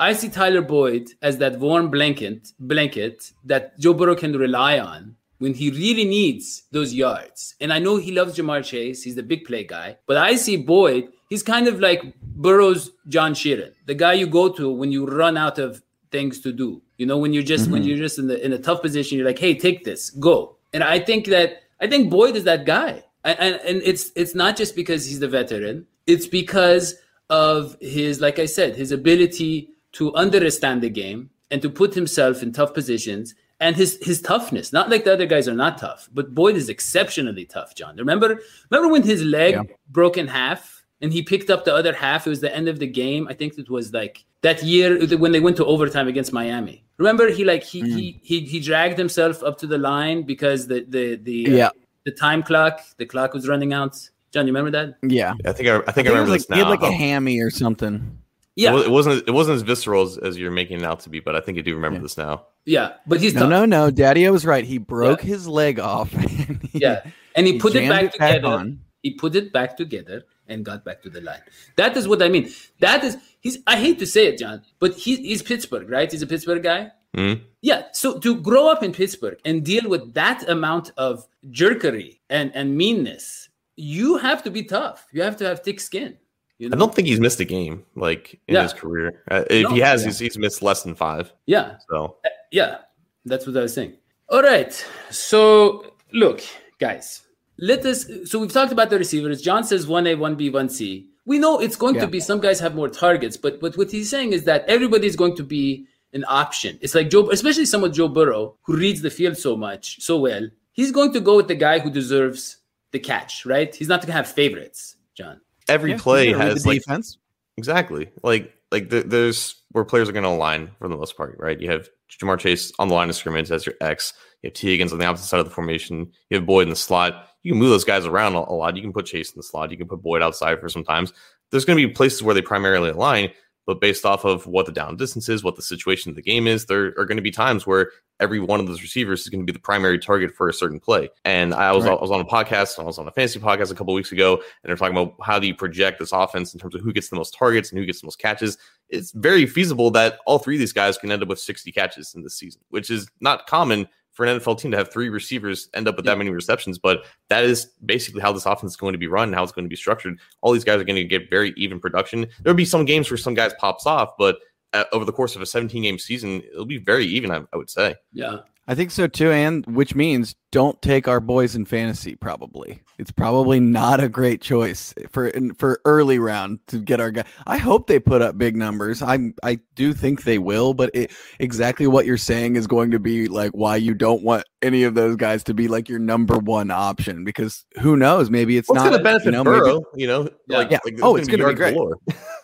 I 0.00 0.12
see 0.12 0.28
Tyler 0.28 0.62
Boyd 0.62 1.10
as 1.22 1.38
that 1.38 1.58
warm 1.60 1.90
blanket 1.90 2.52
blanket 2.58 3.30
that 3.44 3.78
Joe 3.78 3.94
Burrow 3.94 4.16
can 4.16 4.32
rely 4.36 4.78
on 4.80 5.14
when 5.38 5.54
he 5.54 5.70
really 5.70 6.04
needs 6.04 6.64
those 6.70 6.94
yards. 6.94 7.54
And 7.60 7.72
I 7.72 7.78
know 7.78 7.96
he 7.96 8.12
loves 8.12 8.36
Ja'Marr 8.36 8.64
Chase. 8.64 9.02
He's 9.02 9.14
the 9.14 9.22
big 9.22 9.44
play 9.44 9.64
guy. 9.64 9.96
But 10.06 10.16
I 10.16 10.36
see 10.36 10.56
Boyd, 10.56 11.08
he's 11.30 11.42
kind 11.42 11.68
of 11.68 11.80
like 11.80 12.02
Burrow's 12.20 12.90
John 13.08 13.34
Sheeran, 13.34 13.72
the 13.86 13.94
guy 13.94 14.14
you 14.14 14.26
go 14.26 14.48
to 14.50 14.70
when 14.70 14.92
you 14.92 15.06
run 15.06 15.36
out 15.36 15.58
of 15.58 15.82
things 16.10 16.40
to 16.40 16.52
do. 16.52 16.82
You 16.96 17.06
know, 17.06 17.18
when 17.18 17.32
you're 17.32 17.42
just 17.42 17.70
when 17.70 17.82
mm-hmm. 17.82 17.90
you're 17.90 17.98
just 17.98 18.18
in 18.18 18.26
the 18.26 18.44
in 18.44 18.52
a 18.52 18.58
tough 18.58 18.82
position, 18.82 19.18
you're 19.18 19.26
like, 19.26 19.38
hey, 19.38 19.54
take 19.54 19.84
this, 19.84 20.10
go. 20.10 20.56
And 20.72 20.82
I 20.82 20.98
think 20.98 21.26
that 21.26 21.62
I 21.80 21.86
think 21.86 22.10
Boyd 22.10 22.36
is 22.36 22.44
that 22.44 22.64
guy. 22.64 23.04
And, 23.24 23.56
and 23.56 23.82
it's 23.84 24.10
it's 24.16 24.34
not 24.34 24.56
just 24.56 24.74
because 24.74 25.06
he's 25.06 25.20
the 25.20 25.28
veteran, 25.28 25.86
it's 26.06 26.26
because 26.26 26.94
of 27.30 27.76
his, 27.80 28.20
like 28.20 28.38
I 28.38 28.46
said, 28.46 28.74
his 28.76 28.90
ability 28.90 29.70
to 29.92 30.14
understand 30.14 30.82
the 30.82 30.88
game 30.88 31.30
and 31.50 31.60
to 31.62 31.68
put 31.70 31.94
himself 31.94 32.42
in 32.42 32.52
tough 32.52 32.72
positions 32.74 33.34
and 33.60 33.76
his 33.76 33.98
his 34.02 34.20
toughness. 34.22 34.72
Not 34.72 34.88
like 34.90 35.04
the 35.04 35.12
other 35.12 35.26
guys 35.26 35.48
are 35.48 35.54
not 35.54 35.78
tough, 35.78 36.08
but 36.12 36.34
Boyd 36.34 36.56
is 36.56 36.68
exceptionally 36.68 37.44
tough, 37.44 37.74
John. 37.74 37.96
Remember, 37.96 38.40
remember 38.70 38.92
when 38.92 39.02
his 39.02 39.22
leg 39.24 39.54
Yeah. 39.54 39.62
broke 39.90 40.16
in 40.16 40.28
half 40.28 40.84
and 41.00 41.12
he 41.12 41.22
picked 41.22 41.50
up 41.50 41.64
the 41.64 41.74
other 41.74 41.92
half? 41.92 42.26
It 42.26 42.30
was 42.30 42.40
the 42.40 42.54
end 42.54 42.68
of 42.68 42.78
the 42.78 42.86
game. 42.86 43.26
I 43.28 43.34
think 43.34 43.58
it 43.58 43.68
was 43.70 43.92
like 43.92 44.24
that 44.42 44.62
year 44.62 44.98
when 45.18 45.32
they 45.32 45.40
went 45.40 45.56
to 45.56 45.64
overtime 45.64 46.08
against 46.08 46.32
Miami. 46.32 46.84
Remember, 46.98 47.30
he 47.30 47.44
like 47.44 47.62
he 47.64 47.80
he, 47.82 48.20
he 48.22 48.40
he 48.40 48.60
dragged 48.60 48.98
himself 48.98 49.42
up 49.42 49.58
to 49.58 49.66
the 49.66 49.78
line 49.78 50.22
because 50.22 50.66
the 50.66 50.84
the 50.88 51.16
the 51.16 51.46
uh, 51.46 51.56
Yeah. 51.56 51.70
the 52.04 52.12
time 52.12 52.42
clock 52.42 52.80
the 52.96 53.06
clock 53.06 53.34
was 53.34 53.48
running 53.48 53.72
out. 53.72 53.96
John, 54.30 54.46
you 54.46 54.52
remember 54.52 54.70
that? 54.72 54.98
Yeah, 55.02 55.32
I 55.46 55.52
think 55.52 55.68
I, 55.68 55.76
I 55.78 55.80
think 55.80 55.88
I, 55.88 55.90
I 55.90 55.92
think 55.92 56.06
it 56.06 56.10
remember 56.10 56.32
was 56.32 56.42
this 56.42 56.50
like, 56.50 56.58
he 56.58 56.64
had 56.64 56.68
like 56.70 56.82
a 56.82 56.86
Oh. 56.86 56.92
hammy 56.92 57.40
or 57.40 57.50
something. 57.50 58.18
Yeah, 58.58 58.76
It 58.80 58.90
wasn't 58.90 59.22
it 59.28 59.30
wasn't 59.30 59.54
as 59.56 59.62
visceral 59.62 60.02
as, 60.02 60.18
as 60.18 60.36
you're 60.36 60.50
making 60.50 60.78
it 60.78 60.84
out 60.84 60.98
to 61.00 61.08
be, 61.10 61.20
but 61.20 61.36
I 61.36 61.40
think 61.40 61.58
I 61.58 61.60
do 61.60 61.74
remember 61.74 61.98
Yeah. 61.98 62.02
this 62.02 62.16
now. 62.18 62.46
yeah, 62.66 62.94
but 63.06 63.20
he's 63.20 63.32
No, 63.34 63.40
tough. 63.42 63.50
no, 63.50 63.64
no. 63.64 63.90
Daddy 63.90 64.28
was 64.28 64.44
right. 64.44 64.64
He 64.64 64.78
broke 64.78 65.20
his 65.22 65.46
leg 65.46 65.78
off. 65.78 66.12
and 66.14 66.60
he- 66.72 66.80
Yeah, 66.80 67.02
and 67.36 67.46
he, 67.46 67.52
he 67.54 67.58
put 67.60 67.74
it 67.76 67.88
back 67.88 68.04
it 68.06 68.12
together. 68.14 68.46
on. 68.48 68.80
He 69.04 69.10
put 69.14 69.36
it 69.36 69.52
back 69.52 69.76
together 69.76 70.24
and 70.48 70.64
got 70.64 70.84
back 70.84 71.02
to 71.02 71.10
the 71.10 71.20
line. 71.20 71.40
That 71.76 71.96
is 71.96 72.08
what 72.08 72.20
I 72.20 72.28
mean. 72.28 72.50
That 72.80 73.04
is 73.04 73.16
he's. 73.40 73.58
I 73.66 73.76
hate 73.76 73.98
to 74.00 74.06
say 74.06 74.26
it, 74.26 74.38
John, 74.38 74.62
but 74.80 74.94
he, 74.94 75.14
he's 75.16 75.40
Pittsburgh, 75.42 75.88
right? 75.88 76.10
He's 76.10 76.22
a 76.22 76.26
Pittsburgh 76.26 76.62
guy. 76.64 76.90
Mhm. 77.16 77.40
Yeah. 77.62 77.82
So 77.92 78.18
to 78.18 78.34
grow 78.48 78.66
up 78.68 78.82
in 78.82 78.92
Pittsburgh 78.92 79.38
and 79.44 79.64
deal 79.64 79.88
with 79.88 80.14
that 80.14 80.48
amount 80.48 80.90
of 80.96 81.26
jerkery 81.50 82.20
and 82.28 82.50
and 82.56 82.76
meanness, 82.76 83.48
you 83.76 84.16
have 84.18 84.42
to 84.42 84.50
be 84.50 84.62
tough. 84.64 85.06
You 85.12 85.22
have 85.22 85.36
to 85.38 85.44
have 85.44 85.60
thick 85.60 85.78
skin. 85.80 86.18
You 86.58 86.68
know? 86.68 86.76
I 86.76 86.78
don't 86.78 86.94
think 86.94 87.06
he's 87.08 87.20
missed 87.20 87.40
a 87.40 87.44
game 87.44 87.84
like 87.94 88.40
in 88.48 88.54
Yeah. 88.56 88.62
his 88.64 88.72
career. 88.72 89.22
Uh, 89.30 89.44
if 89.48 89.62
No. 89.64 89.70
he 89.74 89.80
has, 89.80 90.02
Yeah. 90.02 90.08
he's, 90.08 90.18
he's 90.18 90.38
missed 90.38 90.62
less 90.62 90.82
than 90.82 90.94
five. 90.94 91.32
Yeah. 91.46 91.76
So 91.90 92.16
Yeah, 92.50 92.78
that's 93.24 93.46
what 93.46 93.56
I 93.56 93.62
was 93.62 93.74
saying. 93.74 93.94
All 94.28 94.42
right. 94.42 94.72
So 95.10 95.94
look, 96.12 96.40
guys, 96.78 97.22
let 97.58 97.84
us. 97.86 98.06
So 98.24 98.38
we've 98.38 98.52
talked 98.52 98.72
about 98.72 98.90
the 98.90 98.98
receivers. 98.98 99.40
John 99.42 99.64
says 99.64 99.86
one 99.86 100.06
A, 100.06 100.14
one 100.14 100.34
B, 100.34 100.50
one 100.50 100.68
C. 100.68 101.08
We 101.26 101.38
know 101.38 101.60
it's 101.60 101.76
going 101.76 101.96
Yeah. 101.96 102.02
to 102.02 102.06
be 102.08 102.20
some 102.20 102.40
guys 102.40 102.58
have 102.60 102.74
more 102.74 102.88
targets, 102.88 103.36
but 103.36 103.60
but 103.60 103.76
what 103.76 103.90
he's 103.90 104.08
saying 104.08 104.32
is 104.32 104.44
that 104.44 104.64
everybody's 104.66 105.16
going 105.16 105.36
to 105.36 105.42
be 105.44 105.86
an 106.14 106.24
option. 106.26 106.78
It's 106.80 106.94
like 106.94 107.10
Joe, 107.10 107.30
especially 107.30 107.66
someone 107.66 107.92
Joe 107.92 108.08
Burrow 108.08 108.56
who 108.62 108.76
reads 108.76 109.02
the 109.02 109.10
field 109.10 109.36
so 109.36 109.56
much, 109.56 110.00
so 110.00 110.18
well. 110.18 110.48
He's 110.72 110.90
going 110.92 111.12
to 111.12 111.20
go 111.20 111.36
with 111.36 111.48
the 111.48 111.54
guy 111.54 111.80
who 111.80 111.90
deserves 111.90 112.58
the 112.92 112.98
catch, 112.98 113.44
right? 113.44 113.74
He's 113.74 113.88
not 113.88 114.00
going 114.00 114.06
to 114.08 114.12
have 114.14 114.26
favorites, 114.28 114.96
John. 115.14 115.40
Every 115.68 115.92
Yeah, 115.92 115.98
play 115.98 116.26
he's 116.26 116.32
gonna 116.32 116.44
read 116.44 116.52
has 116.52 116.62
the 116.62 116.68
like 116.68 116.78
defense. 116.80 117.18
Exactly. 117.56 118.10
Like 118.22 118.52
like 118.70 118.90
there, 118.90 119.02
there's 119.02 119.62
where 119.72 119.84
players 119.84 120.08
are 120.08 120.12
going 120.12 120.24
to 120.24 120.30
align 120.30 120.70
for 120.78 120.88
the 120.88 120.96
most 120.96 121.16
part, 121.16 121.36
right? 121.38 121.60
You 121.60 121.70
have 121.70 121.88
Ja'Marr 122.10 122.38
Chase 122.38 122.72
on 122.78 122.88
the 122.88 122.94
line 122.94 123.08
of 123.08 123.16
scrimmage 123.16 123.50
as 123.50 123.66
your 123.66 123.74
X. 123.80 124.14
You 124.42 124.48
have 124.48 124.54
T 124.54 124.68
Higgins 124.68 124.92
on 124.92 124.98
the 124.98 125.04
opposite 125.06 125.26
side 125.26 125.40
of 125.40 125.46
the 125.46 125.54
formation. 125.54 126.10
You 126.30 126.36
have 126.36 126.46
Boyd 126.46 126.64
in 126.64 126.70
the 126.70 126.76
slot. 126.76 127.28
You 127.42 127.52
can 127.52 127.58
move 127.58 127.70
those 127.70 127.84
guys 127.84 128.06
around 128.06 128.34
a, 128.34 128.38
a 128.38 128.54
lot. 128.54 128.76
You 128.76 128.82
can 128.82 128.92
put 128.92 129.06
Chase 129.06 129.30
in 129.30 129.38
the 129.38 129.42
slot. 129.42 129.70
You 129.70 129.76
can 129.76 129.88
put 129.88 130.02
Boyd 130.02 130.22
outside 130.22 130.60
for 130.60 130.68
sometimes. 130.68 131.12
There's 131.50 131.64
going 131.64 131.78
to 131.78 131.86
be 131.86 131.92
places 131.92 132.22
where 132.22 132.34
they 132.34 132.42
primarily 132.42 132.90
align, 132.90 133.30
but 133.66 133.80
based 133.80 134.04
off 134.04 134.24
of 134.24 134.46
what 134.46 134.66
the 134.66 134.72
down 134.72 134.96
distance 134.96 135.28
is, 135.28 135.42
what 135.42 135.56
the 135.56 135.62
situation 135.62 136.10
of 136.10 136.16
the 136.16 136.22
game 136.22 136.46
is, 136.46 136.66
there 136.66 136.88
are 136.98 137.06
going 137.06 137.16
to 137.16 137.22
be 137.22 137.30
times 137.30 137.66
where 137.66 137.90
every 138.20 138.40
one 138.40 138.58
of 138.60 138.66
those 138.66 138.82
receivers 138.82 139.20
is 139.22 139.28
going 139.28 139.40
to 139.40 139.46
be 139.50 139.52
the 139.56 139.58
primary 139.62 139.98
target 139.98 140.34
for 140.34 140.48
a 140.48 140.52
certain 140.52 140.80
play. 140.80 141.08
And 141.24 141.54
I 141.54 141.72
was, 141.72 141.84
Right. 141.84 141.96
I 141.96 142.00
was 142.00 142.10
on 142.10 142.20
a 142.20 142.24
podcast, 142.24 142.78
I 142.78 142.82
was 142.82 142.98
on 142.98 143.06
a 143.06 143.12
fantasy 143.12 143.38
podcast 143.38 143.70
a 143.70 143.74
couple 143.74 143.94
weeks 143.94 144.12
ago, 144.12 144.34
and 144.36 144.44
they're 144.64 144.76
talking 144.76 144.96
about 144.96 145.14
how 145.22 145.38
do 145.38 145.46
you 145.46 145.54
project 145.54 145.98
this 145.98 146.12
offense 146.12 146.52
in 146.54 146.60
terms 146.60 146.74
of 146.74 146.80
who 146.80 146.92
gets 146.92 147.08
the 147.08 147.16
most 147.16 147.34
targets 147.34 147.70
and 147.70 147.78
who 147.78 147.86
gets 147.86 148.00
the 148.00 148.06
most 148.06 148.18
catches. 148.18 148.58
It's 148.88 149.12
very 149.12 149.46
feasible 149.46 149.90
that 149.92 150.18
all 150.26 150.38
three 150.38 150.56
of 150.56 150.60
these 150.60 150.72
guys 150.72 150.98
can 150.98 151.12
end 151.12 151.22
up 151.22 151.28
with 151.28 151.38
60 151.38 151.70
catches 151.72 152.14
in 152.14 152.22
this 152.22 152.34
season, 152.34 152.60
which 152.70 152.90
is 152.90 153.08
not 153.20 153.46
common 153.46 153.88
for 154.10 154.24
an 154.26 154.40
NFL 154.40 154.58
team 154.58 154.72
to 154.72 154.76
have 154.76 154.90
three 154.92 155.10
receivers 155.10 155.68
end 155.74 155.86
up 155.86 155.94
with 155.96 156.04
Yeah. 156.04 156.12
that 156.12 156.18
many 156.18 156.30
receptions. 156.30 156.76
But 156.76 157.04
that 157.28 157.44
is 157.44 157.66
basically 157.86 158.20
how 158.20 158.32
this 158.32 158.46
offense 158.46 158.72
is 158.72 158.76
going 158.76 158.94
to 158.94 158.98
be 158.98 159.06
run, 159.06 159.32
how 159.32 159.44
it's 159.44 159.52
going 159.52 159.64
to 159.66 159.68
be 159.68 159.76
structured. 159.76 160.18
All 160.40 160.50
these 160.52 160.64
guys 160.64 160.80
are 160.80 160.84
going 160.84 160.96
to 160.96 161.04
get 161.04 161.30
very 161.30 161.54
even 161.56 161.78
production. 161.78 162.26
There'll 162.42 162.56
be 162.56 162.64
some 162.64 162.84
games 162.84 163.08
where 163.10 163.16
some 163.18 163.34
guys 163.34 163.52
pops 163.60 163.86
off, 163.86 164.16
but 164.18 164.38
uh, 164.72 164.84
over 164.92 165.04
the 165.04 165.12
course 165.12 165.34
of 165.36 165.42
a 165.42 165.46
17 165.46 165.82
game 165.82 165.98
season, 165.98 166.42
it'll 166.52 166.64
be 166.66 166.78
very 166.78 167.04
even. 167.06 167.30
I, 167.30 167.42
I 167.52 167.56
would 167.56 167.70
say. 167.70 167.96
Yeah. 168.12 168.38
I 168.70 168.74
think 168.74 168.90
so 168.90 169.06
too, 169.06 169.30
and 169.30 169.64
which 169.64 169.94
means 169.94 170.34
don't 170.52 170.80
take 170.82 171.08
our 171.08 171.20
boys 171.20 171.56
in 171.56 171.64
fantasy. 171.64 172.14
Probably 172.16 172.82
it's 172.98 173.10
probably 173.10 173.60
not 173.60 173.98
a 173.98 174.10
great 174.10 174.42
choice 174.42 174.92
for 175.10 175.32
for 175.56 175.80
early 175.86 176.18
round 176.18 176.58
to 176.66 176.78
get 176.78 177.00
our 177.00 177.10
guy. 177.10 177.24
I 177.46 177.56
hope 177.56 177.86
they 177.86 177.98
put 177.98 178.20
up 178.20 178.36
big 178.36 178.56
numbers. 178.56 179.00
I 179.00 179.30
I 179.42 179.60
do 179.74 179.94
think 179.94 180.24
they 180.24 180.36
will, 180.36 180.74
but 180.74 180.90
it, 180.92 181.12
exactly 181.38 181.86
what 181.86 182.04
you're 182.04 182.18
saying 182.18 182.56
is 182.56 182.66
going 182.66 182.90
to 182.90 182.98
be 182.98 183.26
like 183.26 183.52
why 183.52 183.76
you 183.76 183.94
don't 183.94 184.22
want 184.22 184.44
any 184.60 184.84
of 184.84 184.92
those 184.94 185.16
guys 185.16 185.42
to 185.44 185.54
be 185.54 185.66
like 185.66 185.88
your 185.88 185.98
number 185.98 186.36
one 186.36 186.70
option 186.70 187.24
because 187.24 187.64
who 187.80 187.96
knows? 187.96 188.28
Maybe 188.28 188.58
it's 188.58 188.68
What's 188.68 188.82
not 188.82 188.90
going 188.90 188.98
to 188.98 189.02
benefit 189.04 189.24
you 189.26 189.30
know, 189.32 189.44
Burrow? 189.44 189.74
maybe- 189.94 190.02
you 190.02 190.06
know, 190.08 190.28
Yeah. 190.46 190.58
like, 190.58 190.70
Yeah. 190.72 190.78
like, 190.84 190.98
Oh, 191.00 191.14
there's 191.16 191.26
it's 191.26 191.34
gonna 191.38 191.54
be 191.54 191.58
yards 191.58 191.74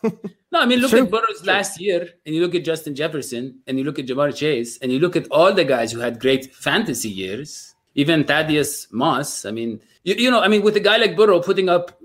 great. 0.03 0.23
No, 0.55 0.61
I 0.61 0.67
mean, 0.67 0.79
look 0.79 0.91
True. 0.91 1.03
at 1.03 1.11
Burrow's 1.11 1.45
last 1.45 1.81
year, 1.81 2.11
and 2.25 2.33
you 2.33 2.41
look 2.41 2.55
at 2.55 2.65
Justin 2.65 2.95
Jefferson, 2.95 3.59
and 3.67 3.77
you 3.77 3.83
look 3.83 3.99
at 3.99 4.07
Ja'Marr 4.07 4.33
Chase, 4.33 4.79
and 4.79 4.93
you 4.93 5.01
look 5.01 5.17
at 5.17 5.27
all 5.33 5.53
the 5.53 5.65
guys 5.65 5.91
who 5.91 5.99
had 5.99 6.21
great 6.21 6.55
fantasy 6.55 7.09
years, 7.09 7.75
even 7.97 8.23
Thaddeus 8.23 8.87
Moss. 8.93 9.47
I 9.47 9.51
mean, 9.51 9.81
you, 10.05 10.15
you 10.15 10.31
know, 10.31 10.41
I 10.41 10.47
mean, 10.47 10.63
with 10.63 10.77
a 10.77 10.81
guy 10.81 10.97
like 10.97 11.17
Burrow 11.17 11.41
putting 11.41 11.69
up 11.69 12.01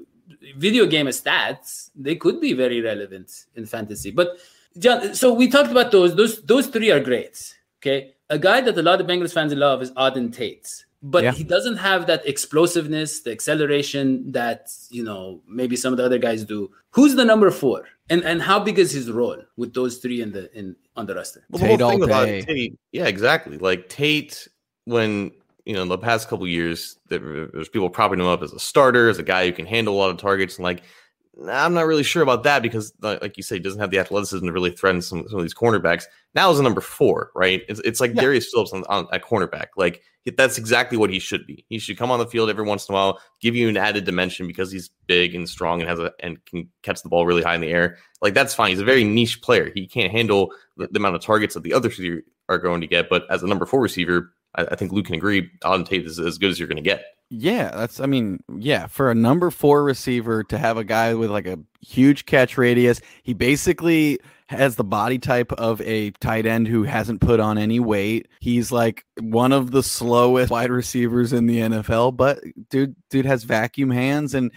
video 0.57 0.87
game 0.87 1.05
stats, 1.09 1.91
they 1.95 2.15
could 2.15 2.41
be 2.41 2.53
very 2.53 2.81
relevant 2.81 3.45
in 3.53 3.67
fantasy. 3.67 4.09
But 4.09 4.39
John, 4.79 5.13
so 5.13 5.31
we 5.31 5.47
talked 5.47 5.69
about 5.69 5.91
those. 5.91 6.15
Those 6.15 6.41
those 6.41 6.65
three 6.65 6.89
are 6.89 6.99
great. 6.99 7.55
Okay, 7.83 8.15
a 8.31 8.39
guy 8.39 8.61
that 8.61 8.75
a 8.75 8.81
lot 8.81 8.99
of 8.99 9.05
Bengals 9.05 9.31
fans 9.31 9.53
love 9.53 9.83
is 9.83 9.91
Auden 9.91 10.33
Tate, 10.33 10.85
but 11.01 11.23
Yeah. 11.23 11.31
he 11.31 11.43
doesn't 11.43 11.77
have 11.77 12.07
that 12.07 12.25
explosiveness, 12.27 13.21
the 13.21 13.31
acceleration 13.31 14.31
that 14.31 14.69
you 14.89 15.03
know 15.03 15.41
maybe 15.47 15.75
some 15.75 15.93
of 15.93 15.97
the 15.97 16.05
other 16.05 16.17
guys 16.17 16.43
do. 16.43 16.71
Who's 16.91 17.15
the 17.15 17.25
number 17.25 17.51
four, 17.51 17.87
and 18.09 18.23
and 18.23 18.41
how 18.41 18.59
big 18.59 18.79
is 18.79 18.91
his 18.91 19.09
role 19.11 19.37
with 19.57 19.73
those 19.73 19.97
three 19.97 20.21
in 20.21 20.31
the 20.31 20.51
in 20.57 20.75
on 20.95 21.05
the 21.05 21.15
roster? 21.15 21.43
Well, 21.49 21.61
the 21.61 21.67
Tate 21.67 21.81
whole 21.81 21.89
thing 21.91 22.03
about 22.03 22.25
day. 22.25 22.41
Tate, 22.41 22.79
yeah, 22.91 23.05
exactly. 23.05 23.57
Like 23.57 23.89
Tate, 23.89 24.47
when 24.85 25.31
you 25.65 25.73
know 25.75 25.85
the 25.85 25.97
past 25.97 26.27
couple 26.27 26.47
years, 26.47 26.97
there, 27.07 27.47
there's 27.53 27.69
people 27.69 27.89
propping 27.89 28.19
him 28.19 28.25
up 28.27 28.41
as 28.41 28.53
a 28.53 28.59
starter, 28.59 29.09
as 29.09 29.19
a 29.19 29.23
guy 29.23 29.45
who 29.45 29.53
can 29.53 29.65
handle 29.65 29.95
a 29.95 29.99
lot 29.99 30.09
of 30.09 30.17
targets, 30.17 30.57
and 30.57 30.63
like 30.63 30.79
nah, 30.79 30.85
I'm 31.47 31.73
not 31.73 31.85
really 31.85 32.03
sure 32.03 32.23
about 32.23 32.43
that 32.43 32.61
because, 32.61 32.91
like 33.01 33.21
like 33.21 33.37
you 33.37 33.43
say, 33.43 33.55
he 33.55 33.59
doesn't 33.59 33.79
have 33.79 33.91
the 33.91 33.99
athleticism 33.99 34.45
to 34.45 34.51
really 34.51 34.71
threaten 34.71 35.01
some, 35.01 35.27
some 35.29 35.39
of 35.39 35.43
these 35.43 35.53
cornerbacks. 35.53 36.03
Now 36.35 36.51
is 36.51 36.59
a 36.59 36.63
number 36.63 36.81
four, 36.81 37.31
right? 37.35 37.61
It's, 37.69 37.79
it's 37.81 37.99
like 37.99 38.13
Yeah. 38.13 38.21
Darius 38.21 38.49
Phillips 38.51 38.73
on, 38.73 38.83
on 38.89 39.07
at 39.13 39.23
cornerback. 39.23 39.67
Like 39.77 40.01
that's 40.37 40.57
exactly 40.57 40.97
what 40.97 41.09
he 41.09 41.17
should 41.19 41.47
be. 41.47 41.65
He 41.69 41.79
should 41.79 41.97
come 41.97 42.11
on 42.11 42.19
the 42.19 42.27
field 42.27 42.49
every 42.49 42.65
once 42.65 42.87
in 42.87 42.93
a 42.93 42.95
while, 42.95 43.19
give 43.41 43.55
you 43.55 43.69
an 43.69 43.77
added 43.77 44.05
dimension 44.05 44.47
because 44.47 44.71
he's 44.71 44.89
big 45.07 45.33
and 45.33 45.47
strong 45.47 45.81
and 45.81 45.89
has 45.89 45.99
a 45.99 46.11
and 46.19 46.43
can 46.45 46.69
catch 46.83 47.01
the 47.01 47.09
ball 47.09 47.25
really 47.25 47.41
high 47.41 47.55
in 47.55 47.61
the 47.61 47.71
air. 47.71 47.97
Like 48.21 48.33
that's 48.33 48.53
fine. 48.53 48.71
He's 48.71 48.81
a 48.81 48.85
very 48.85 49.03
niche 49.03 49.41
player. 49.41 49.71
He 49.73 49.87
can't 49.87 50.11
handle 50.11 50.51
the, 50.77 50.87
the 50.87 50.99
amount 50.99 51.15
of 51.15 51.21
targets 51.21 51.53
that 51.53 51.63
the 51.63 51.73
other 51.73 51.89
three 51.89 52.21
are 52.49 52.57
going 52.57 52.81
to 52.81 52.87
get. 52.87 53.09
But 53.09 53.23
as 53.29 53.43
a 53.43 53.47
number 53.47 53.65
four 53.65 53.81
receiver, 53.81 54.33
I, 54.55 54.65
I 54.65 54.75
think 54.75 54.91
Luke 54.91 55.05
can 55.05 55.15
agree. 55.15 55.49
Auden 55.63 55.87
Tate 55.87 56.05
is 56.05 56.19
as 56.19 56.37
good 56.37 56.51
as 56.51 56.59
you're 56.59 56.67
going 56.67 56.77
to 56.77 56.81
get. 56.81 57.03
Yeah, 57.31 57.69
that's 57.69 57.99
I 57.99 58.07
mean, 58.07 58.39
yeah, 58.57 58.87
for 58.87 59.11
a 59.11 59.15
number 59.15 59.51
4 59.51 59.83
receiver 59.83 60.43
to 60.45 60.57
have 60.57 60.77
a 60.77 60.83
guy 60.83 61.13
with 61.13 61.29
like 61.29 61.45
a 61.45 61.59
huge 61.81 62.25
catch 62.25 62.57
radius, 62.57 63.01
he 63.21 63.33
basically 63.33 64.19
has 64.47 64.75
the 64.75 64.83
body 64.83 65.19
type 65.19 65.51
of 65.53 65.79
a 65.81 66.09
tight 66.19 66.47
end 66.47 66.67
who 66.67 66.81
hasn't 66.81 67.21
put 67.21 67.39
on 67.39 67.59
any 67.59 67.79
weight. 67.79 68.27
He's 68.39 68.71
like 68.71 69.05
one 69.19 69.51
of 69.51 69.69
the 69.69 69.83
slowest 69.83 70.49
wide 70.49 70.71
receivers 70.71 71.31
in 71.31 71.45
the 71.45 71.59
NFL, 71.59 72.17
but 72.17 72.39
dude 72.69 72.95
dude 73.11 73.27
has 73.27 73.43
vacuum 73.43 73.91
hands 73.91 74.33
and 74.33 74.51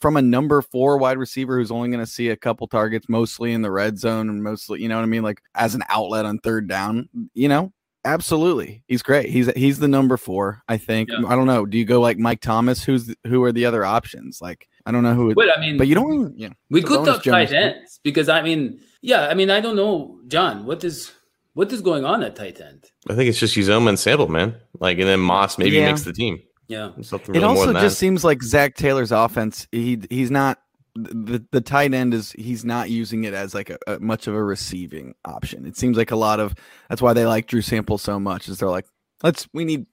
from 0.00 0.16
a 0.16 0.22
number 0.22 0.60
4 0.62 0.98
wide 0.98 1.16
receiver 1.16 1.58
who's 1.58 1.70
only 1.70 1.90
going 1.90 2.04
to 2.04 2.10
see 2.10 2.30
a 2.30 2.36
couple 2.36 2.66
targets 2.66 3.06
mostly 3.08 3.52
in 3.52 3.62
the 3.62 3.70
red 3.70 3.98
zone 4.00 4.28
and 4.28 4.42
mostly, 4.42 4.82
you 4.82 4.88
know 4.88 4.96
what 4.96 5.04
I 5.04 5.06
mean, 5.06 5.22
like 5.22 5.40
as 5.54 5.76
an 5.76 5.84
outlet 5.88 6.26
on 6.26 6.38
third 6.38 6.68
down, 6.68 7.08
you 7.34 7.48
know, 7.48 7.72
Absolutely, 8.04 8.82
he's 8.88 9.02
great. 9.02 9.28
He's 9.28 9.50
he's 9.52 9.78
the 9.78 9.88
number 9.88 10.16
four. 10.16 10.62
I 10.68 10.78
think. 10.78 11.10
Yeah. 11.10 11.26
I 11.28 11.36
don't 11.36 11.46
know. 11.46 11.66
Do 11.66 11.76
you 11.78 11.84
go 11.84 12.00
like 12.00 12.18
Mike 12.18 12.40
Thomas? 12.40 12.82
Who's 12.82 13.14
who 13.26 13.42
are 13.44 13.52
the 13.52 13.66
other 13.66 13.84
options? 13.84 14.40
Like 14.40 14.66
I 14.86 14.90
don't 14.92 15.02
know 15.02 15.14
who. 15.14 15.34
Well, 15.36 15.50
I 15.54 15.60
mean, 15.60 15.76
but 15.76 15.86
you 15.86 15.94
don't. 15.94 16.12
even- 16.14 16.34
Yeah, 16.36 16.48
we 16.70 16.82
could 16.82 17.00
Sabonis 17.00 17.06
talk 17.06 17.22
tight 17.24 17.52
ends 17.52 18.00
because 18.02 18.28
I 18.30 18.40
mean, 18.42 18.80
yeah, 19.02 19.28
I 19.28 19.34
mean, 19.34 19.50
I 19.50 19.60
don't 19.60 19.76
know, 19.76 20.18
John, 20.28 20.64
what 20.64 20.82
is 20.82 21.12
what 21.52 21.70
is 21.72 21.82
going 21.82 22.04
on 22.06 22.22
at 22.22 22.36
tight 22.36 22.60
end? 22.60 22.84
I 23.08 23.14
think 23.14 23.28
it's 23.28 23.38
just 23.38 23.54
Uzomah 23.56 23.90
and 23.90 23.98
Sample, 23.98 24.28
man. 24.28 24.54
Like, 24.78 24.98
and 24.98 25.06
then 25.08 25.20
Moss 25.20 25.58
maybe 25.58 25.76
Yeah. 25.76 25.90
makes 25.90 26.02
the 26.02 26.12
team. 26.12 26.40
Yeah, 26.68 26.92
Something 27.02 27.34
It 27.34 27.38
really 27.40 27.52
more 27.54 27.56
also 27.64 27.72
than 27.72 27.82
just 27.82 27.96
that. 27.96 28.00
seems 28.00 28.24
like 28.24 28.42
Zac 28.42 28.76
Taylor's 28.76 29.10
offense. 29.12 29.66
He 29.72 29.98
he's 30.08 30.30
not 30.30 30.58
the 30.94 31.44
the 31.52 31.60
tight 31.60 31.94
end 31.94 32.14
is 32.14 32.32
he's 32.32 32.64
not 32.64 32.90
using 32.90 33.24
it 33.24 33.34
as 33.34 33.54
like 33.54 33.70
a, 33.70 33.78
a 33.86 33.98
much 34.00 34.26
of 34.26 34.34
a 34.34 34.42
receiving 34.42 35.14
option. 35.24 35.66
It 35.66 35.76
seems 35.76 35.96
like 35.96 36.10
a 36.10 36.16
lot 36.16 36.40
of 36.40 36.54
that's 36.88 37.00
why 37.02 37.12
they 37.12 37.26
like 37.26 37.46
Drew 37.46 37.62
Sample 37.62 37.98
so 37.98 38.18
much. 38.20 38.48
Is 38.48 38.58
they're 38.58 38.68
like 38.68 38.86
let's 39.22 39.48
we 39.52 39.64
need 39.64 39.86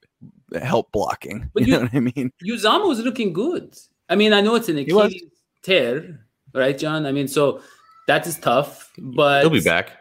help 0.62 0.92
blocking. 0.92 1.50
But 1.54 1.64
you, 1.64 1.68
you- 1.68 1.74
know 1.80 1.84
what 1.86 1.94
I 1.94 2.00
mean? 2.00 2.32
Uzomah 2.46 2.88
was 2.88 3.00
looking 3.02 3.34
good. 3.34 3.76
I 4.10 4.16
mean, 4.16 4.34
I 4.34 4.42
know 4.42 4.56
it's 4.56 4.70
an. 4.70 4.78
Achilles 4.78 5.22
tear, 5.64 6.26
right, 6.54 6.78
John? 6.78 7.06
I 7.06 7.12
mean, 7.12 7.28
so 7.28 7.62
that 8.08 8.26
is 8.26 8.40
tough, 8.40 8.92
but 8.98 9.42
He'll 9.42 9.50
be 9.50 9.60
back. 9.62 9.92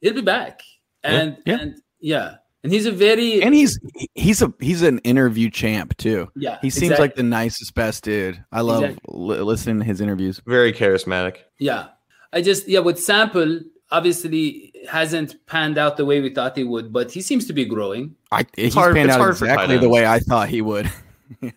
He'll 0.00 0.14
be 0.14 0.20
back, 0.22 0.62
and 1.02 1.36
Yeah. 1.44 1.58
and 1.60 1.80
yeah, 2.00 2.34
and 2.66 2.72
he's 2.74 2.84
a 2.86 2.90
very 2.90 3.40
And 3.42 3.54
he's 3.54 3.78
he's 4.14 4.42
a 4.42 4.52
he's 4.58 4.82
an 4.82 4.98
interview 5.00 5.48
champ 5.50 5.96
too. 5.96 6.28
yeah. 6.34 6.58
He 6.60 6.68
seems 6.70 6.90
exact- 6.92 7.00
like 7.00 7.14
the 7.14 7.22
nicest, 7.22 7.74
best 7.76 8.02
dude. 8.02 8.42
I 8.50 8.60
love 8.62 8.82
Exactly. 8.82 9.14
li- 9.16 9.38
listening 9.40 9.78
to 9.78 9.84
his 9.84 10.00
interviews. 10.00 10.42
Very 10.46 10.72
charismatic. 10.72 11.36
Yeah. 11.60 11.86
I 12.32 12.42
just 12.42 12.66
yeah, 12.68 12.80
with 12.80 12.98
sample 12.98 13.60
obviously 13.92 14.72
hasn't 14.90 15.36
panned 15.46 15.78
out 15.78 15.96
the 15.96 16.04
way 16.04 16.20
we 16.20 16.28
thought 16.34 16.56
he 16.56 16.64
would, 16.64 16.92
but 16.92 17.12
he 17.12 17.22
seems 17.22 17.46
to 17.46 17.52
be 17.52 17.64
growing. 17.64 18.16
I 18.32 18.44
he's 18.56 18.74
hard- 18.74 18.96
panned 18.96 19.10
it's 19.10 19.14
out 19.14 19.20
hard 19.20 19.30
exactly 19.30 19.78
the 19.78 19.88
way 19.88 20.04
I 20.06 20.18
thought 20.18 20.48
he 20.48 20.60
would. 20.62 20.90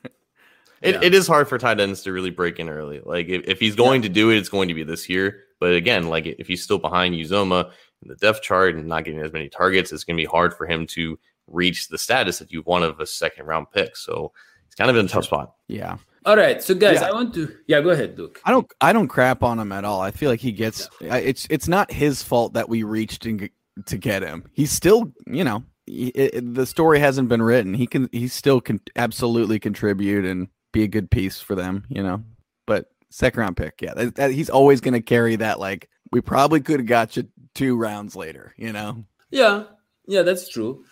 It, 0.81 0.95
Yeah. 0.95 1.01
it 1.03 1.13
is 1.13 1.27
hard 1.27 1.49
for 1.49 1.57
tight 1.57 1.81
ends 1.81 2.03
to 2.03 2.13
really 2.13 2.29
break 2.29 2.57
in 2.57 2.69
early. 2.69 3.01
Like 3.03 3.27
if, 3.27 3.43
if 3.49 3.59
he's 3.59 3.75
going 3.75 4.01
to 4.03 4.07
do 4.09 4.29
it, 4.29 4.37
it's 4.37 4.47
going 4.47 4.69
to 4.69 4.73
be 4.73 4.83
this 4.83 5.09
year. 5.09 5.43
But 5.59 5.73
again, 5.73 6.07
like 6.07 6.25
if 6.25 6.47
he's 6.47 6.63
still 6.63 6.77
behind 6.77 7.15
Uzomah 7.15 7.71
in 8.01 8.07
the 8.09 8.15
depth 8.15 8.41
chart 8.41 8.75
and 8.75 8.87
not 8.87 9.03
getting 9.05 9.19
as 9.21 9.33
many 9.33 9.49
targets, 9.49 9.91
it's 9.91 10.03
going 10.03 10.17
to 10.17 10.21
be 10.21 10.25
hard 10.25 10.53
for 10.53 10.65
him 10.67 10.85
to 10.87 11.17
reach 11.47 11.87
the 11.87 11.97
status 11.97 12.39
that 12.39 12.51
you 12.51 12.61
want 12.65 12.83
of 12.83 12.99
a 12.99 13.05
second 13.05 13.45
round 13.45 13.69
pick. 13.71 13.95
So 13.97 14.31
it's 14.65 14.75
kind 14.75 14.89
of 14.89 14.95
in 14.97 15.05
a 15.05 15.09
tough 15.09 15.25
spot. 15.25 15.55
yeah. 15.67 15.97
All 16.25 16.35
right. 16.35 16.61
So 16.61 16.75
guys, 16.75 16.95
Yeah. 16.99 17.07
I 17.07 17.11
want 17.13 17.33
to 17.35 17.55
yeah, 17.67 17.79
go 17.81 17.89
ahead, 17.91 18.17
Luke. 18.19 18.41
I 18.43 18.51
don't 18.51 18.69
I 18.81 18.91
don't 18.91 19.07
crap 19.07 19.41
on 19.41 19.57
him 19.57 19.71
at 19.71 19.85
all. 19.85 20.01
I 20.01 20.11
feel 20.11 20.29
like 20.29 20.41
he 20.41 20.51
gets 20.51 20.89
I 21.09 21.19
it's 21.19 21.47
it's 21.49 21.67
not 21.69 21.89
his 21.91 22.21
fault 22.21 22.53
that 22.53 22.67
we 22.67 22.83
reached 22.83 23.25
and 23.25 23.49
to 23.85 23.97
get 23.97 24.21
him. 24.21 24.43
He's 24.51 24.69
still, 24.71 25.13
you 25.25 25.45
know, 25.45 25.63
he- 25.85 26.09
it, 26.09 26.33
it- 26.35 26.53
the 26.53 26.65
story 26.65 26.99
hasn't 26.99 27.29
been 27.29 27.41
written. 27.41 27.73
He 27.73 27.87
can 27.87 28.09
he 28.11 28.27
still 28.27 28.59
can 28.59 28.81
absolutely 28.97 29.59
contribute 29.59 30.25
and 30.25 30.49
be 30.73 30.83
a 30.83 30.87
good 30.89 31.09
piece 31.09 31.39
for 31.39 31.55
them, 31.55 31.85
you 31.89 32.03
know. 32.03 32.21
But 32.67 32.87
second 33.09 33.39
round 33.39 33.55
pick, 33.57 33.81
yeah, 33.81 33.93
that, 33.95 34.15
that- 34.15 34.31
he's 34.31 34.49
always 34.49 34.81
going 34.81 34.95
to 34.95 35.01
carry 35.01 35.37
that 35.37 35.57
like 35.57 35.89
we 36.11 36.19
probably 36.19 36.59
could 36.59 36.81
have 36.81 36.85
got 36.87 37.15
you 37.15 37.29
two 37.55 37.75
rounds 37.77 38.15
later, 38.15 38.53
you 38.57 38.71
know. 38.73 39.05
Yeah. 39.31 39.63
Yeah, 40.07 40.23
that's 40.23 40.49
true. 40.49 40.85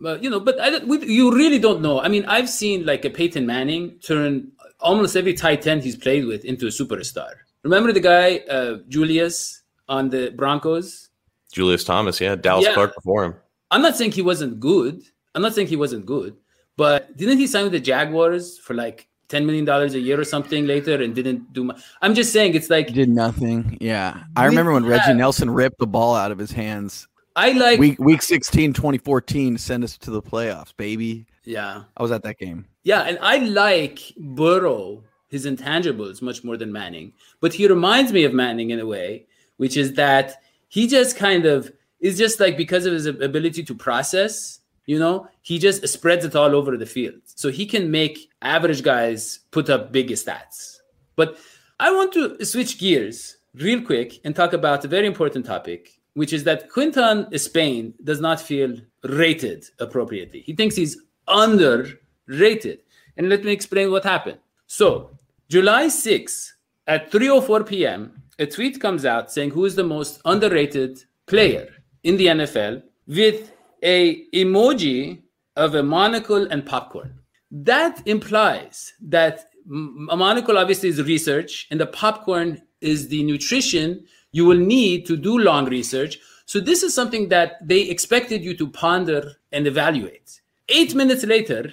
But 0.00 0.22
you 0.22 0.30
know, 0.30 0.40
but 0.40 0.58
I 0.60 0.84
we, 0.84 1.06
you 1.06 1.34
really 1.34 1.58
don't 1.58 1.80
know. 1.80 2.00
I 2.00 2.08
mean, 2.08 2.24
I've 2.26 2.48
seen 2.48 2.84
like 2.84 3.04
a 3.04 3.10
Peyton 3.10 3.46
Manning 3.46 3.98
turn 4.00 4.50
almost 4.80 5.16
every 5.16 5.34
tight 5.34 5.66
end 5.66 5.82
he's 5.82 5.96
played 5.96 6.24
with 6.26 6.44
into 6.44 6.66
a 6.66 6.70
superstar. 6.70 7.32
Remember 7.62 7.92
the 7.92 8.00
guy 8.00 8.38
uh, 8.50 8.78
Julius 8.88 9.62
on 9.88 10.10
the 10.10 10.30
Broncos? 10.30 11.08
Julius 11.52 11.84
Thomas, 11.84 12.20
yeah, 12.20 12.36
Dallas 12.36 12.66
Yeah. 12.66 12.74
Clark 12.74 12.94
before 12.94 13.24
him. 13.24 13.34
I'm 13.70 13.82
not 13.82 13.96
saying 13.96 14.12
he 14.12 14.22
wasn't 14.22 14.60
good. 14.60 15.02
I'm 15.34 15.42
not 15.42 15.54
saying 15.54 15.68
he 15.68 15.76
wasn't 15.76 16.06
good, 16.06 16.36
but 16.76 17.16
didn't 17.16 17.38
he 17.38 17.46
sign 17.46 17.64
with 17.64 17.72
the 17.72 17.80
Jaguars 17.80 18.58
for 18.58 18.74
like 18.74 19.07
ten 19.28 19.46
million 19.46 19.64
dollars 19.64 19.94
a 19.94 20.00
year 20.00 20.18
or 20.20 20.24
something 20.24 20.66
later 20.66 21.00
and 21.02 21.14
didn't 21.14 21.52
do 21.52 21.64
much? 21.64 21.80
I'm 22.02 22.14
just 22.14 22.32
saying 22.32 22.54
it's 22.54 22.70
like 22.70 22.88
He 22.88 22.94
did 22.94 23.08
nothing. 23.08 23.78
Yeah. 23.80 24.22
I 24.36 24.42
We 24.44 24.48
remember 24.48 24.72
when 24.72 24.84
Reggie 24.86 25.02
have- 25.04 25.16
Nelson 25.16 25.50
ripped 25.50 25.78
the 25.78 25.86
ball 25.86 26.14
out 26.14 26.32
of 26.32 26.38
his 26.38 26.50
hands. 26.52 27.06
I 27.36 27.52
like 27.52 27.78
Week 27.78 27.98
week 28.00 28.22
16 28.22 28.72
2014 28.72 29.58
send 29.58 29.84
us 29.84 29.96
to 29.98 30.10
the 30.10 30.20
playoffs, 30.22 30.72
baby. 30.76 31.26
yeah 31.44 31.84
I 31.96 32.02
was 32.02 32.10
at 32.10 32.22
that 32.24 32.36
game. 32.38 32.66
yeah, 32.82 33.02
and 33.02 33.18
I 33.22 33.36
like 33.38 34.00
Burrow 34.18 35.04
his 35.28 35.44
intangibles 35.46 36.20
much 36.22 36.42
more 36.42 36.56
than 36.56 36.72
Manning, 36.72 37.12
but 37.40 37.52
he 37.52 37.68
reminds 37.68 38.12
me 38.12 38.24
of 38.24 38.32
Manning 38.32 38.70
in 38.70 38.80
a 38.80 38.86
way, 38.86 39.26
which 39.58 39.76
is 39.76 39.92
that 39.94 40.42
he 40.68 40.86
just 40.88 41.16
kind 41.16 41.44
of 41.44 41.70
is 42.00 42.16
just 42.18 42.40
like 42.40 42.56
because 42.56 42.86
of 42.86 42.92
his 42.92 43.06
ability 43.06 43.62
to 43.64 43.74
process. 43.74 44.57
You 44.88 44.98
know, 44.98 45.28
he 45.42 45.58
just 45.58 45.86
spreads 45.86 46.24
it 46.24 46.34
all 46.34 46.56
over 46.56 46.74
the 46.78 46.86
field. 46.86 47.20
So 47.26 47.50
he 47.50 47.66
can 47.66 47.90
make 47.90 48.30
average 48.40 48.82
guys 48.82 49.40
put 49.50 49.68
up 49.68 49.92
big 49.92 50.08
stats. 50.12 50.78
But 51.14 51.36
I 51.78 51.92
want 51.92 52.14
to 52.14 52.42
switch 52.42 52.78
gears 52.78 53.36
real 53.54 53.82
quick 53.82 54.18
and 54.24 54.34
talk 54.34 54.54
about 54.54 54.86
a 54.86 54.88
very 54.88 55.06
important 55.06 55.44
topic, 55.44 56.00
which 56.14 56.32
is 56.32 56.42
that 56.44 56.70
Quinton 56.70 57.26
Spain 57.38 57.92
does 58.02 58.18
not 58.22 58.40
feel 58.40 58.76
rated 59.04 59.66
appropriately. 59.78 60.40
He 60.40 60.54
thinks 60.54 60.74
he's 60.74 60.96
underrated. 61.28 62.80
And 63.18 63.28
let 63.28 63.44
me 63.44 63.52
explain 63.52 63.90
what 63.90 64.04
happened. 64.04 64.38
So, 64.68 65.10
July 65.50 65.88
6th 65.88 66.52
at 66.86 67.10
3:04 67.10 67.66
p.m., 67.66 68.22
a 68.38 68.46
tweet 68.46 68.80
comes 68.80 69.04
out 69.04 69.30
saying 69.30 69.50
who 69.50 69.66
is 69.66 69.74
the 69.74 69.84
most 69.84 70.22
underrated 70.24 71.04
player 71.26 71.68
in 72.04 72.16
the 72.16 72.28
NFL 72.28 72.82
with 73.06 73.52
a 73.82 74.26
emoji 74.30 75.22
of 75.56 75.74
a 75.74 75.82
monocle 75.82 76.46
and 76.50 76.64
popcorn. 76.64 77.18
That 77.50 78.06
implies 78.06 78.92
that 79.00 79.46
a 79.70 80.16
monocle 80.16 80.58
obviously 80.58 80.88
is 80.88 81.02
research, 81.02 81.66
and 81.70 81.80
the 81.80 81.86
popcorn 81.86 82.62
is 82.80 83.08
the 83.08 83.22
nutrition 83.22 84.06
you 84.32 84.44
will 84.44 84.58
need 84.58 85.06
to 85.06 85.16
do 85.16 85.38
long 85.38 85.66
research. 85.66 86.18
So 86.46 86.60
this 86.60 86.82
is 86.82 86.94
something 86.94 87.28
that 87.28 87.66
they 87.66 87.82
expected 87.82 88.42
you 88.42 88.56
to 88.56 88.68
ponder 88.68 89.32
and 89.52 89.66
evaluate. 89.66 90.40
Eight 90.68 90.94
minutes 90.94 91.24
later, 91.24 91.70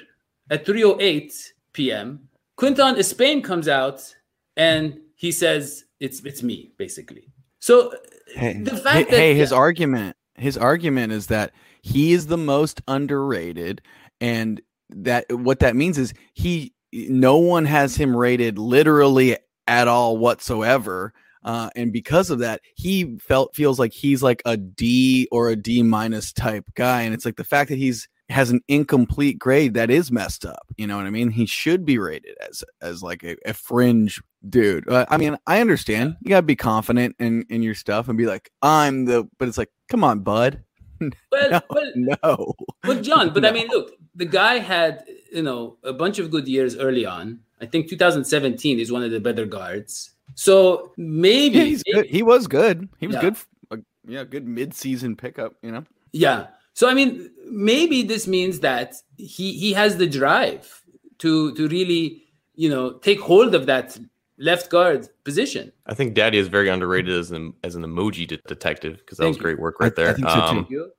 at 0.49 0.65
3:08 0.65 1.33
p.m., 1.73 2.29
Quinton 2.55 3.01
Spain 3.03 3.41
comes 3.41 3.67
out 3.67 4.15
and 4.55 4.99
he 5.15 5.31
says 5.31 5.85
it's 5.99 6.23
it's 6.23 6.43
me 6.43 6.71
basically. 6.77 7.29
So 7.59 7.93
hey, 8.33 8.61
the 8.61 8.77
fact 8.77 8.95
hey, 8.95 9.03
that 9.03 9.11
hey, 9.11 9.35
his 9.35 9.51
yeah, 9.51 9.57
argument 9.57 10.17
his 10.35 10.57
argument 10.57 11.13
is 11.13 11.27
that 11.27 11.51
he 11.85 12.13
is 12.13 12.25
the 12.25 12.37
most 12.37 12.81
underrated 12.87 13.79
and 14.19 14.59
that 14.89 15.25
what 15.31 15.59
that 15.59 15.75
means 15.75 15.99
is 15.99 16.15
he 16.33 16.73
no 16.91 17.37
one 17.37 17.63
has 17.63 17.95
him 17.95 18.17
rated 18.17 18.57
literally 18.57 19.37
at 19.67 19.87
all 19.87 20.17
whatsoever 20.17 21.13
uh, 21.43 21.69
and 21.75 21.93
because 21.93 22.31
of 22.31 22.39
that 22.39 22.59
he 22.75 23.15
felt 23.19 23.55
feels 23.55 23.77
like 23.77 23.93
he's 23.93 24.23
like 24.23 24.41
a 24.45 24.57
d 24.57 25.27
or 25.31 25.49
a 25.49 25.55
d 25.55 25.83
minus 25.83 26.33
type 26.33 26.65
guy 26.73 27.03
and 27.03 27.13
it's 27.13 27.23
like 27.25 27.35
the 27.35 27.43
fact 27.43 27.69
that 27.69 27.77
he's 27.77 28.07
has 28.29 28.49
an 28.49 28.61
incomplete 28.67 29.37
grade 29.37 29.75
that 29.75 29.91
is 29.91 30.11
messed 30.11 30.43
up 30.43 30.65
you 30.77 30.87
know 30.87 30.97
what 30.97 31.05
i 31.05 31.11
mean? 31.11 31.29
He 31.29 31.45
should 31.45 31.85
be 31.85 31.99
rated 31.99 32.35
as 32.49 32.63
as 32.81 33.03
like 33.03 33.23
a, 33.23 33.35
a 33.45 33.53
fringe 33.53 34.19
dude 34.49 34.89
uh, 34.89 35.05
i 35.09 35.17
mean 35.17 35.37
i 35.45 35.61
understand. 35.61 36.15
You 36.21 36.29
gotta 36.29 36.41
be 36.41 36.55
confident 36.55 37.15
in 37.19 37.45
in 37.51 37.61
your 37.61 37.75
stuff 37.75 38.07
and 38.07 38.17
be 38.17 38.25
like 38.25 38.49
i'm 38.63 39.05
the 39.05 39.29
but 39.37 39.47
it's 39.47 39.59
like 39.59 39.69
come 39.87 40.03
on 40.03 40.21
bud 40.21 40.63
well, 40.99 41.11
no, 41.51 41.61
well, 41.69 41.91
no. 41.95 42.53
But 42.83 43.01
John, 43.01 43.33
but 43.33 43.43
no. 43.43 43.49
I 43.49 43.51
mean, 43.51 43.67
look, 43.67 43.93
the 44.15 44.25
guy 44.25 44.59
had 44.59 45.05
you 45.31 45.43
know 45.43 45.77
a 45.83 45.93
bunch 45.93 46.19
of 46.19 46.31
good 46.31 46.47
years 46.47 46.77
early 46.77 47.05
on. 47.05 47.39
I 47.61 47.65
think 47.65 47.89
2017 47.89 48.79
is 48.79 48.91
one 48.91 49.03
of 49.03 49.11
the 49.11 49.19
better 49.19 49.45
guards. 49.45 50.11
So 50.35 50.91
maybe, 50.97 51.79
yeah, 51.85 51.95
maybe. 51.95 52.07
he 52.07 52.23
was 52.23 52.47
good. 52.47 52.89
He 52.99 53.07
was 53.07 53.15
yeah. 53.15 53.21
good. 53.21 53.37
Uh, 53.71 53.77
yeah, 54.07 54.23
good 54.23 54.47
mid-season 54.47 55.15
pickup. 55.15 55.53
You 55.61 55.71
know. 55.71 55.85
Yeah. 56.11 56.47
So 56.73 56.89
I 56.89 56.93
mean, 56.93 57.31
maybe 57.49 58.03
this 58.03 58.27
means 58.27 58.59
that 58.59 58.95
he 59.17 59.53
he 59.53 59.73
has 59.73 59.97
the 59.97 60.07
drive 60.07 60.83
to 61.19 61.53
to 61.55 61.67
really 61.67 62.23
you 62.55 62.69
know 62.69 62.93
take 62.93 63.19
hold 63.19 63.55
of 63.55 63.65
that 63.67 63.97
left 64.37 64.69
guard 64.69 65.07
position. 65.23 65.71
I 65.85 65.93
think 65.93 66.13
Daddy 66.13 66.37
is 66.37 66.47
very 66.47 66.69
underrated 66.69 67.13
as 67.13 67.31
an 67.31 67.53
as 67.63 67.75
an 67.75 67.83
emoji 67.83 68.27
de- 68.27 68.37
detective 68.37 68.97
because 68.97 69.17
that 69.17 69.27
was 69.27 69.37
you. 69.37 69.43
great 69.43 69.59
work 69.59 69.79
right 69.79 69.95
there. 69.95 70.07
I, 70.07 70.11
I 70.11 70.13
think 70.13 70.29
so 70.29 70.39
um, 70.39 70.65
too. 70.65 70.91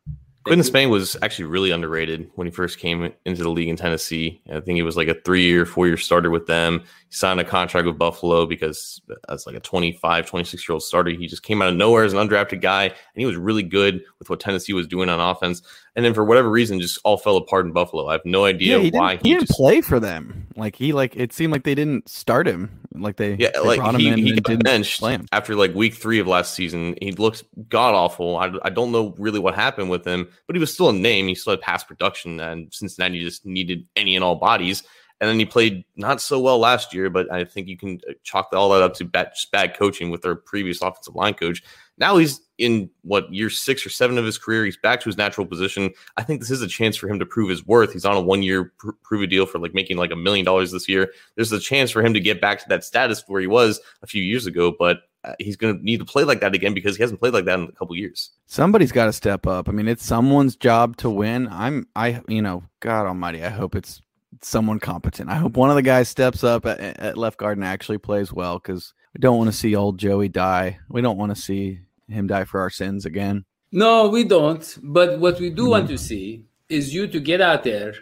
Quinton 0.47 0.65
Spain 0.65 0.91
was 0.91 1.17
actually 1.23 1.47
really 1.47 1.73
underrated 1.73 2.31
when 2.37 2.47
he 2.47 2.53
first 2.53 2.79
came 2.79 3.13
into 3.25 3.43
the 3.43 3.49
league 3.49 3.69
in 3.69 3.75
Tennessee. 3.75 4.41
I 4.49 4.61
think 4.61 4.77
he 4.77 4.83
was 4.83 4.97
like 4.97 5.09
a 5.09 5.21
three 5.25 5.43
year, 5.43 5.67
four 5.67 5.89
year 5.89 5.97
starter 5.97 6.31
with 6.31 6.47
them. 6.47 6.85
He 7.09 7.15
signed 7.15 7.41
a 7.41 7.45
contract 7.45 7.85
with 7.85 7.99
Buffalo 7.99 8.47
because 8.47 9.01
as 9.29 9.45
like 9.45 9.57
a 9.57 9.61
25, 9.61 10.27
26 10.27 10.69
year 10.69 10.75
old 10.75 10.85
starter, 10.85 11.11
he 11.11 11.27
just 11.27 11.43
came 11.43 11.63
out 11.63 11.69
of 11.69 11.75
nowhere 11.75 12.05
as 12.05 12.13
an 12.13 12.21
undrafted 12.21 12.61
guy. 12.61 12.85
And 12.85 12.95
he 13.17 13.27
was 13.27 13.37
really 13.37 13.65
good 13.65 14.05
with 14.21 14.31
what 14.31 14.39
Tennessee 14.39 14.73
was 14.73 14.87
doing 14.87 15.09
on 15.09 15.19
offense. 15.19 15.63
And 15.97 16.05
then 16.05 16.15
for 16.15 16.25
whatever 16.25 16.51
reason, 16.51 16.79
just 16.79 17.01
all 17.05 17.17
fell 17.17 17.39
apart 17.39 17.67
in 17.67 17.73
Buffalo. 17.73 18.07
I 18.07 18.13
have 18.13 18.25
no 18.25 18.45
idea 18.45 18.77
yeah, 18.77 18.83
he 18.85 18.91
why. 18.91 19.13
Didn't, 19.13 19.25
he, 19.25 19.31
he 19.31 19.35
didn't 19.35 19.49
just, 19.49 19.59
play 19.59 19.81
for 19.81 19.99
them. 19.99 20.47
Like 20.55 20.77
he 20.77 20.93
like 20.93 21.17
it 21.17 21.33
seemed 21.33 21.53
like 21.53 21.65
they 21.65 21.75
didn't 21.75 22.09
start 22.09 22.47
him. 22.47 22.81
Like 22.95 23.17
they 23.17 23.35
yeah, 23.35 23.51
they 23.55 23.61
like 23.61 23.97
he, 23.97 24.13
he 24.13 24.41
got 24.41 24.63
benched 24.63 25.03
after 25.33 25.55
like 25.55 25.75
week 25.75 25.95
three 25.95 26.19
of 26.19 26.27
last 26.27 26.55
season. 26.55 26.97
He 27.01 27.13
looked 27.13 27.45
god 27.69 27.95
awful. 27.95 28.37
I, 28.37 28.53
I 28.63 28.71
don't 28.71 28.93
know 28.93 29.15
really 29.19 29.39
what 29.39 29.55
happened 29.55 29.91
with 29.91 30.07
him, 30.07 30.29
but 30.47 30.57
he 30.57 30.61
was 30.61 30.73
still 30.73 30.91
a 30.91 30.93
name. 30.93 31.29
He 31.29 31.35
still 31.35 31.53
had 31.53 31.61
pass 31.61 31.85
production, 31.85 32.41
and 32.41 32.73
Cincinnati 32.73 33.21
just 33.21 33.47
needed 33.47 33.87
any 33.97 34.15
and 34.15 34.25
all 34.25 34.37
bodies. 34.37 34.83
And 35.21 35.31
then 35.31 35.39
he 35.39 35.47
played 35.47 35.85
not 35.97 36.21
so 36.21 36.39
well 36.39 36.59
last 36.59 36.93
year, 36.93 37.09
but 37.09 37.33
I 37.33 37.45
think 37.45 37.69
you 37.69 37.79
can 37.79 38.01
uh, 38.09 38.13
chalk 38.23 38.51
all 38.53 38.69
that 38.71 38.83
up 38.83 38.95
to 38.95 39.05
bad, 39.05 39.33
bad 39.51 39.77
coaching 39.77 40.11
with 40.11 40.21
their 40.21 40.35
previous 40.35 40.83
offensive 40.83 41.15
line 41.15 41.33
coach. 41.33 41.63
Now 41.97 42.19
he's 42.19 42.41
in 42.59 42.91
what 43.01 43.33
year 43.33 43.49
six 43.49 43.87
or 43.87 43.89
seven 43.89 44.19
of 44.19 44.27
his 44.27 44.37
career. 44.37 44.67
He's 44.67 44.77
back 44.77 45.01
to 45.01 45.09
his 45.09 45.17
natural 45.17 45.47
position. 45.47 45.91
I 46.19 46.23
think 46.23 46.41
this 46.41 46.51
is 46.51 46.61
a 46.61 46.69
chance 46.69 46.97
for 46.97 47.09
him 47.09 47.19
to 47.19 47.25
prove 47.25 47.49
his 47.49 47.67
worth. 47.67 47.95
He's 47.95 48.05
on 48.05 48.17
a 48.17 48.21
one 48.21 48.43
year 48.43 48.75
pr- 48.79 48.91
prove 49.03 49.23
a 49.23 49.27
deal 49.27 49.47
for 49.47 49.59
like 49.59 49.73
making 49.73 49.97
like 49.97 50.13
a 50.13 50.17
million 50.17 50.45
dollars 50.45 50.73
this 50.73 50.89
year. 50.89 51.11
There's 51.35 51.53
a 51.53 51.61
chance 51.61 51.91
for 51.91 52.03
him 52.03 52.13
to 52.13 52.21
get 52.21 52.43
back 52.43 52.59
to 52.61 52.69
that 52.69 52.85
status 52.85 53.25
where 53.27 53.41
he 53.41 53.47
was 53.47 53.81
a 54.03 54.07
few 54.07 54.23
years 54.23 54.45
ago, 54.45 54.75
but 54.79 54.99
he's 55.39 55.57
going 55.57 55.79
to 55.79 55.85
need 55.85 55.99
to 55.99 56.05
play 56.05 56.25
like 56.25 56.41
that 56.41 56.55
again 56.55 56.75
because 56.75 56.97
he 56.97 57.03
hasn't 57.03 57.21
played 57.21 57.35
like 57.35 57.45
that 57.45 57.59
in 57.59 57.65
a 57.67 57.73
couple 57.73 57.97
years. 57.97 58.31
Somebody's 58.47 58.93
got 58.93 59.07
to 59.07 59.13
step 59.13 59.47
up. 59.47 59.69
I 59.69 59.73
mean, 59.73 59.89
it's 59.89 60.05
someone's 60.05 60.57
job 60.57 60.97
to 60.99 61.11
win. 61.11 61.49
I'm, 61.51 61.87
I, 61.97 62.23
you 62.29 62.43
know, 62.43 62.65
God 62.81 63.07
Almighty, 63.07 63.45
I 63.45 63.51
hope 63.51 63.75
it's 63.75 64.01
someone 64.43 64.79
competent. 64.79 65.31
I 65.31 65.37
hope 65.37 65.57
one 65.57 65.71
of 65.71 65.77
the 65.77 65.83
guys 65.83 66.09
steps 66.09 66.45
up 66.45 66.67
at, 66.67 66.81
at 66.81 67.19
left 67.19 67.39
guard 67.39 67.59
and 67.59 67.65
actually 67.65 67.99
plays 67.99 68.33
well 68.33 68.59
because 68.59 68.93
we 69.15 69.21
don't 69.21 69.39
want 69.39 69.51
to 69.51 69.57
see 69.57 69.75
old 69.75 69.99
Joey 69.99 70.29
die. 70.29 70.79
We 70.89 71.01
don't 71.01 71.19
want 71.19 71.35
to 71.35 71.41
see 71.41 71.81
him 72.09 72.27
die 72.27 72.45
for 72.45 72.61
our 72.61 72.71
sins 72.71 73.07
again. 73.07 73.45
No, 73.73 74.09
we 74.09 74.25
don't. 74.25 74.79
But 74.83 75.19
what 75.19 75.41
we 75.41 75.51
do 75.51 75.63
mm-hmm. 75.63 75.71
want 75.71 75.89
to 75.89 75.99
see 75.99 76.45
is 76.69 76.95
you 76.95 77.07
to 77.09 77.21
get 77.21 77.41
out 77.41 77.65
there 77.65 77.95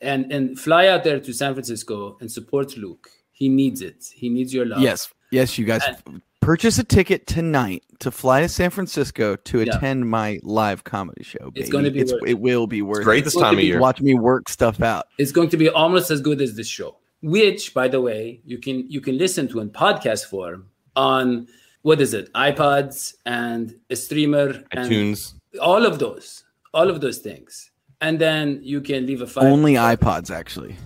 and 0.00 0.32
and 0.32 0.58
fly 0.58 0.88
out 0.88 1.04
there 1.04 1.20
to 1.20 1.32
San 1.32 1.54
Francisco 1.54 2.16
and 2.20 2.30
support 2.30 2.76
Luke. 2.76 3.08
He 3.30 3.48
needs 3.48 3.82
it. 3.82 4.04
He 4.14 4.28
needs 4.28 4.52
your 4.52 4.66
love. 4.66 4.80
Yes, 4.80 5.12
yes, 5.30 5.58
you 5.58 5.64
guys. 5.64 5.82
And, 6.06 6.22
purchase 6.42 6.78
a 6.78 6.84
ticket 6.84 7.26
tonight 7.26 7.82
to 8.00 8.10
fly 8.10 8.42
to 8.42 8.48
San 8.48 8.68
Francisco 8.68 9.36
to 9.36 9.60
attend 9.60 10.10
my 10.10 10.38
live 10.42 10.84
comedy 10.84 11.22
show. 11.22 11.38
Baby. 11.38 11.60
It's 11.60 11.70
going 11.70 11.84
to 11.84 11.90
be. 11.90 12.00
It's, 12.00 12.12
it 12.26 12.38
will 12.38 12.66
be 12.66 12.82
worth. 12.82 12.98
It's 12.98 13.04
great 13.06 13.24
this 13.24 13.34
time 13.34 13.56
of 13.56 13.64
year. 13.64 13.80
Watch 13.80 14.02
me 14.02 14.14
work 14.14 14.50
stuff 14.50 14.82
out. 14.82 15.06
It's 15.16 15.32
going 15.32 15.48
to 15.48 15.56
be 15.56 15.70
almost 15.70 16.10
as 16.10 16.20
good 16.20 16.42
as 16.42 16.54
this 16.54 16.68
show, 16.68 16.96
which, 17.22 17.72
by 17.72 17.88
the 17.88 18.00
way, 18.02 18.42
you 18.44 18.58
can 18.58 18.90
you 18.90 19.00
can 19.00 19.16
listen 19.16 19.48
to 19.48 19.60
in 19.60 19.70
podcast 19.70 20.26
form 20.26 20.68
on 20.96 21.48
what 21.80 22.00
is 22.00 22.12
it, 22.12 22.32
iPods 22.34 23.14
and 23.24 23.74
a 23.88 23.96
streamer, 23.96 24.52
iTunes, 24.74 25.34
all 25.60 25.86
of 25.86 25.98
those, 25.98 26.44
all 26.74 26.90
of 26.90 27.00
those 27.00 27.18
things, 27.18 27.70
and 28.00 28.18
then 28.18 28.60
you 28.62 28.80
can 28.80 29.06
leave 29.06 29.22
a 29.22 29.26
five. 29.26 29.44
Only 29.44 29.74
iPods, 29.74 30.30
actually. 30.30 30.76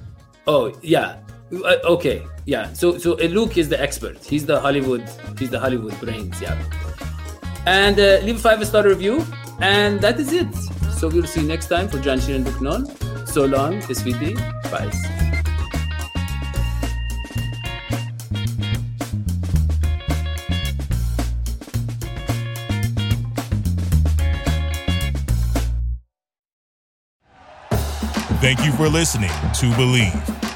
Oh 0.46 0.72
yeah, 0.82 1.18
okay, 1.52 2.22
yeah. 2.44 2.72
So 2.72 2.98
so 2.98 3.14
uh, 3.14 3.24
Luke 3.24 3.56
is 3.56 3.68
the 3.68 3.80
expert. 3.80 4.24
He's 4.24 4.46
the 4.46 4.60
Hollywood. 4.60 5.08
He's 5.38 5.50
the 5.50 5.60
Hollywood 5.60 5.98
brains. 6.00 6.40
Yeah. 6.40 6.60
And 7.66 7.98
uh, 7.98 8.20
leave 8.22 8.36
a 8.36 8.38
five 8.38 8.66
star 8.66 8.84
review, 8.84 9.24
and 9.60 10.00
that 10.00 10.18
is 10.18 10.32
it. 10.32 10.54
So 10.98 11.08
we'll 11.08 11.26
see 11.26 11.42
you 11.42 11.48
next 11.48 11.68
time 11.68 11.88
for 11.88 11.98
John 11.98 12.18
Sheeran 12.18 12.44
Buknon. 12.44 13.28
So 13.28 13.44
long, 13.44 13.80
SVT. 13.82 14.34
Bye. 14.70 14.90
Thank 28.40 28.64
you 28.64 28.70
for 28.72 28.88
listening 28.88 29.30
to 29.30 29.66
Bleav. 29.74 30.55